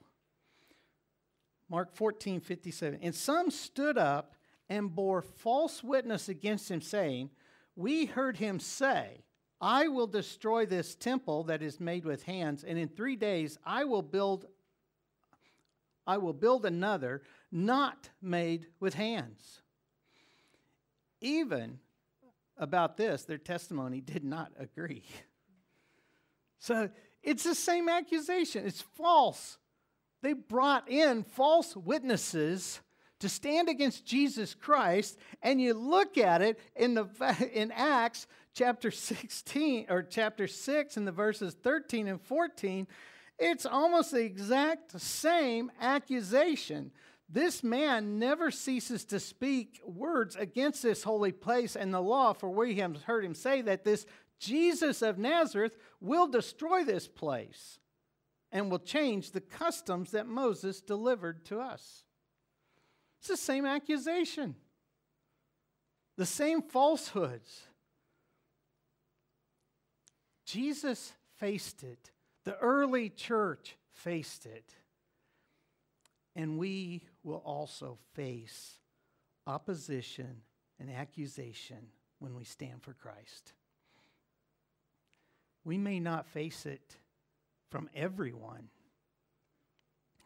Mark 1.68 1.94
14, 1.94 2.40
57. 2.40 2.98
And 3.02 3.14
some 3.14 3.50
stood 3.50 3.98
up 3.98 4.34
and 4.68 4.94
bore 4.94 5.22
false 5.22 5.84
witness 5.84 6.28
against 6.28 6.70
him, 6.70 6.80
saying, 6.80 7.30
We 7.76 8.06
heard 8.06 8.36
him 8.36 8.60
say, 8.60 9.24
I 9.60 9.88
will 9.88 10.06
destroy 10.06 10.66
this 10.66 10.94
temple 10.94 11.44
that 11.44 11.62
is 11.62 11.80
made 11.80 12.04
with 12.04 12.22
hands, 12.22 12.64
and 12.64 12.78
in 12.78 12.88
three 12.88 13.16
days 13.16 13.58
I 13.64 13.84
will 13.84 14.02
build 14.02 14.46
I 16.06 16.16
will 16.16 16.32
build 16.32 16.66
another 16.66 17.22
not 17.52 18.08
made 18.20 18.66
with 18.80 18.94
hands. 18.94 19.60
Even 21.20 21.78
about 22.56 22.96
this, 22.96 23.24
their 23.24 23.38
testimony 23.38 24.00
did 24.00 24.24
not 24.24 24.52
agree. 24.58 25.04
So 26.62 26.90
it's 27.22 27.44
the 27.44 27.54
same 27.54 27.88
accusation. 27.88 28.66
It's 28.66 28.82
false. 28.82 29.56
They 30.20 30.34
brought 30.34 30.90
in 30.90 31.22
false 31.22 31.74
witnesses 31.74 32.80
to 33.20 33.28
stand 33.28 33.68
against 33.68 34.04
Jesus 34.04 34.54
Christ, 34.54 35.18
and 35.42 35.60
you 35.60 35.74
look 35.74 36.18
at 36.18 36.42
it 36.42 36.58
in, 36.74 36.94
the, 36.94 37.06
in 37.52 37.70
Acts 37.70 38.26
chapter 38.54 38.90
16 38.90 39.86
or 39.88 40.02
chapter 40.02 40.46
6 40.46 40.96
in 40.96 41.04
the 41.04 41.12
verses 41.12 41.54
13 41.62 42.08
and 42.08 42.20
14, 42.20 42.86
it's 43.38 43.64
almost 43.64 44.10
the 44.10 44.22
exact 44.22 45.00
same 45.00 45.70
accusation. 45.80 46.90
This 47.28 47.62
man 47.62 48.18
never 48.18 48.50
ceases 48.50 49.04
to 49.06 49.20
speak 49.20 49.80
words 49.84 50.36
against 50.36 50.82
this 50.82 51.04
holy 51.04 51.32
place 51.32 51.76
and 51.76 51.94
the 51.94 52.00
law, 52.00 52.32
for 52.32 52.50
we 52.50 52.74
have 52.76 53.02
heard 53.04 53.24
him 53.24 53.34
say 53.34 53.62
that 53.62 53.84
this 53.84 54.04
Jesus 54.40 55.00
of 55.00 55.18
Nazareth 55.18 55.76
will 56.00 56.26
destroy 56.26 56.84
this 56.84 57.06
place 57.06 57.78
and 58.50 58.70
will 58.70 58.78
change 58.78 59.30
the 59.30 59.40
customs 59.40 60.10
that 60.10 60.26
Moses 60.26 60.80
delivered 60.80 61.44
to 61.46 61.60
us. 61.60 62.04
It's 63.20 63.28
the 63.28 63.36
same 63.36 63.64
accusation, 63.64 64.56
the 66.16 66.26
same 66.26 66.62
falsehoods. 66.62 67.62
Jesus 70.44 71.12
faced 71.36 71.84
it 71.84 72.10
the 72.44 72.56
early 72.58 73.10
church 73.10 73.76
faced 73.92 74.46
it. 74.46 74.74
And 76.34 76.58
we 76.58 77.02
will 77.22 77.42
also 77.44 77.98
face 78.14 78.78
opposition 79.46 80.42
and 80.78 80.90
accusation 80.90 81.88
when 82.18 82.34
we 82.34 82.44
stand 82.44 82.82
for 82.82 82.94
Christ. 82.94 83.52
We 85.64 85.76
may 85.76 86.00
not 86.00 86.26
face 86.26 86.64
it 86.64 86.96
from 87.70 87.90
everyone. 87.94 88.68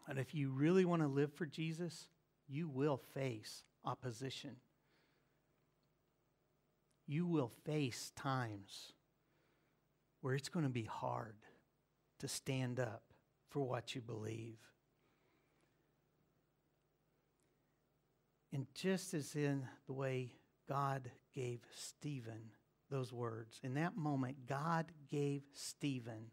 And 0.07 0.19
if 0.19 0.33
you 0.33 0.51
really 0.51 0.85
want 0.85 1.01
to 1.01 1.07
live 1.07 1.33
for 1.33 1.45
Jesus, 1.45 2.07
you 2.47 2.67
will 2.67 2.97
face 3.13 3.63
opposition. 3.83 4.57
You 7.07 7.25
will 7.27 7.51
face 7.65 8.11
times 8.15 8.93
where 10.21 10.35
it's 10.35 10.49
going 10.49 10.65
to 10.65 10.71
be 10.71 10.83
hard 10.83 11.35
to 12.19 12.27
stand 12.27 12.79
up 12.79 13.03
for 13.49 13.63
what 13.63 13.93
you 13.93 14.01
believe. 14.01 14.57
And 18.51 18.65
just 18.73 19.13
as 19.13 19.35
in 19.35 19.63
the 19.85 19.93
way 19.93 20.31
God 20.67 21.11
gave 21.33 21.59
Stephen 21.75 22.51
those 22.89 23.11
words, 23.11 23.59
in 23.63 23.73
that 23.75 23.97
moment, 23.97 24.47
God 24.47 24.85
gave 25.09 25.43
Stephen 25.53 26.31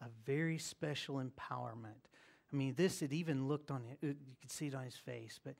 a 0.00 0.06
very 0.26 0.58
special 0.58 1.22
empowerment. 1.22 2.10
I 2.52 2.56
mean, 2.56 2.74
this, 2.76 3.02
it 3.02 3.12
even 3.12 3.48
looked 3.48 3.70
on 3.70 3.82
it, 3.90 3.98
you 4.02 4.16
could 4.40 4.50
see 4.50 4.66
it 4.66 4.74
on 4.74 4.84
his 4.84 4.96
face, 4.96 5.40
but 5.42 5.54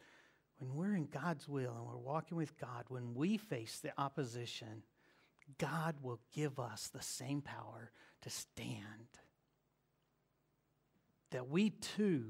when 0.59 0.75
we're 0.75 0.95
in 0.95 1.07
God's 1.07 1.49
will 1.49 1.75
and 1.75 1.87
we're 1.87 1.97
walking 1.97 2.37
with 2.37 2.59
God, 2.59 2.85
when 2.89 3.15
we 3.15 3.37
face 3.37 3.81
the 3.81 3.93
opposition, 3.99 4.83
God 5.59 5.97
will 6.03 6.21
give 6.33 6.61
us 6.61 6.89
the 6.89 7.03
same 7.03 7.41
power 7.41 7.91
to 8.23 8.31
stand 8.31 9.09
that 11.33 11.49
we 11.49 11.71
too 11.71 12.27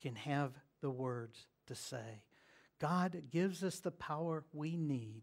can 0.00 0.14
have 0.14 0.52
the 0.80 0.90
words 0.90 1.46
to 1.66 1.74
say. 1.74 2.22
God 2.78 3.22
gives 3.30 3.64
us 3.64 3.80
the 3.80 3.90
power 3.90 4.44
we 4.52 4.76
need 4.76 5.22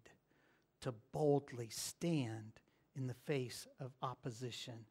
to 0.82 0.94
boldly 1.14 1.70
stand 1.70 2.60
in 2.96 3.08
the 3.08 3.14
face 3.14 3.68
of 3.80 3.92
opposition. 4.02 4.86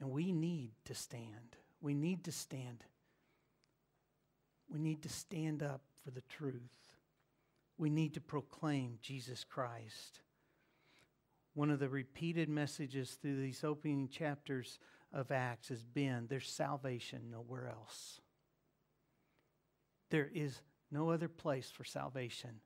And 0.00 0.10
we 0.10 0.32
need 0.32 0.70
to 0.86 0.94
stand. 0.94 1.56
We 1.80 1.94
need 1.94 2.24
to 2.24 2.32
stand. 2.32 2.84
We 4.70 4.78
need 4.78 5.02
to 5.02 5.08
stand 5.08 5.62
up 5.62 5.82
for 6.02 6.10
the 6.10 6.22
truth. 6.22 6.96
We 7.76 7.90
need 7.90 8.14
to 8.14 8.20
proclaim 8.20 8.98
Jesus 9.02 9.44
Christ. 9.44 10.20
One 11.54 11.70
of 11.70 11.80
the 11.80 11.88
repeated 11.88 12.48
messages 12.48 13.18
through 13.20 13.40
these 13.40 13.64
opening 13.64 14.08
chapters 14.08 14.78
of 15.12 15.30
Acts 15.30 15.68
has 15.68 15.82
been 15.82 16.26
there's 16.28 16.48
salvation 16.48 17.30
nowhere 17.30 17.68
else. 17.68 18.20
There 20.10 20.30
is 20.32 20.60
no 20.90 21.10
other 21.10 21.28
place 21.28 21.70
for 21.70 21.84
salvation 21.84 22.60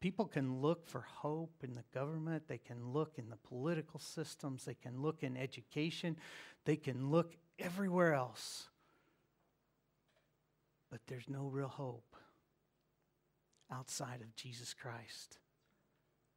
People 0.00 0.26
can 0.26 0.60
look 0.60 0.86
for 0.86 1.00
hope 1.00 1.62
in 1.62 1.72
the 1.72 1.84
government, 1.94 2.48
they 2.48 2.58
can 2.58 2.92
look 2.92 3.18
in 3.18 3.30
the 3.30 3.36
political 3.36 3.98
systems, 3.98 4.64
they 4.64 4.74
can 4.74 5.00
look 5.00 5.22
in 5.22 5.36
education, 5.36 6.16
they 6.64 6.76
can 6.76 7.10
look 7.10 7.34
everywhere 7.58 8.12
else. 8.12 8.68
But 10.90 11.00
there's 11.06 11.28
no 11.28 11.46
real 11.46 11.68
hope 11.68 12.14
outside 13.72 14.20
of 14.20 14.36
Jesus 14.36 14.74
Christ. 14.74 15.38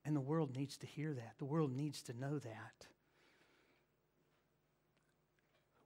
And 0.06 0.15
the 0.15 0.22
world 0.22 0.56
needs 0.56 0.78
to 0.78 0.88
hear 0.88 1.13
that. 1.13 1.34
The 1.38 1.45
world 1.45 1.76
needs 1.76 2.02
to 2.04 2.17
know 2.17 2.39
that. 2.39 2.88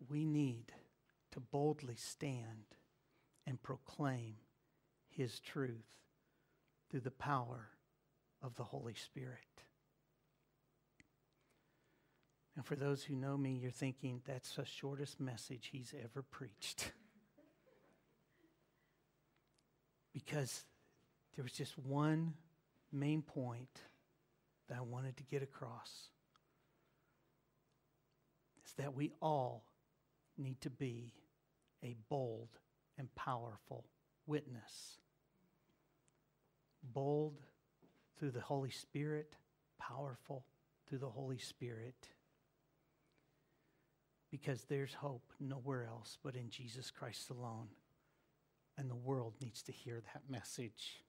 We 0.09 0.25
need 0.25 0.71
to 1.31 1.39
boldly 1.39 1.95
stand 1.95 2.75
and 3.47 3.61
proclaim 3.61 4.35
His 5.09 5.39
truth 5.39 6.02
through 6.93 7.01
the 7.01 7.09
power 7.09 7.69
of 8.43 8.53
the 8.53 8.63
Holy 8.63 8.93
Spirit. 8.93 9.39
And 12.55 12.63
for 12.63 12.75
those 12.75 13.03
who 13.03 13.15
know 13.15 13.35
me, 13.35 13.57
you're 13.59 13.71
thinking 13.71 14.21
that's 14.27 14.53
the 14.53 14.63
shortest 14.63 15.19
message 15.19 15.69
he's 15.71 15.91
ever 16.03 16.21
preached. 16.21 16.91
because 20.13 20.65
there 21.35 21.41
was 21.41 21.53
just 21.53 21.79
one 21.79 22.35
main 22.91 23.23
point 23.23 23.81
that 24.69 24.77
I 24.77 24.81
wanted 24.81 25.17
to 25.17 25.23
get 25.23 25.41
across. 25.41 26.09
Is 28.67 28.73
that 28.73 28.93
we 28.93 29.13
all 29.19 29.63
need 30.37 30.61
to 30.61 30.69
be 30.69 31.11
a 31.83 31.95
bold 32.07 32.49
and 32.99 33.07
powerful 33.15 33.83
witness 34.27 34.99
bold 36.83 37.39
through 38.17 38.31
the 38.31 38.41
Holy 38.41 38.69
Spirit, 38.69 39.33
powerful 39.79 40.45
through 40.87 40.99
the 40.99 41.09
Holy 41.09 41.37
Spirit. 41.37 42.09
Because 44.31 44.63
there's 44.63 44.93
hope 44.95 45.31
nowhere 45.39 45.85
else 45.85 46.17
but 46.23 46.35
in 46.35 46.49
Jesus 46.49 46.91
Christ 46.91 47.29
alone. 47.29 47.67
And 48.77 48.89
the 48.89 48.95
world 48.95 49.33
needs 49.41 49.61
to 49.63 49.71
hear 49.71 50.01
that 50.13 50.23
message. 50.29 51.03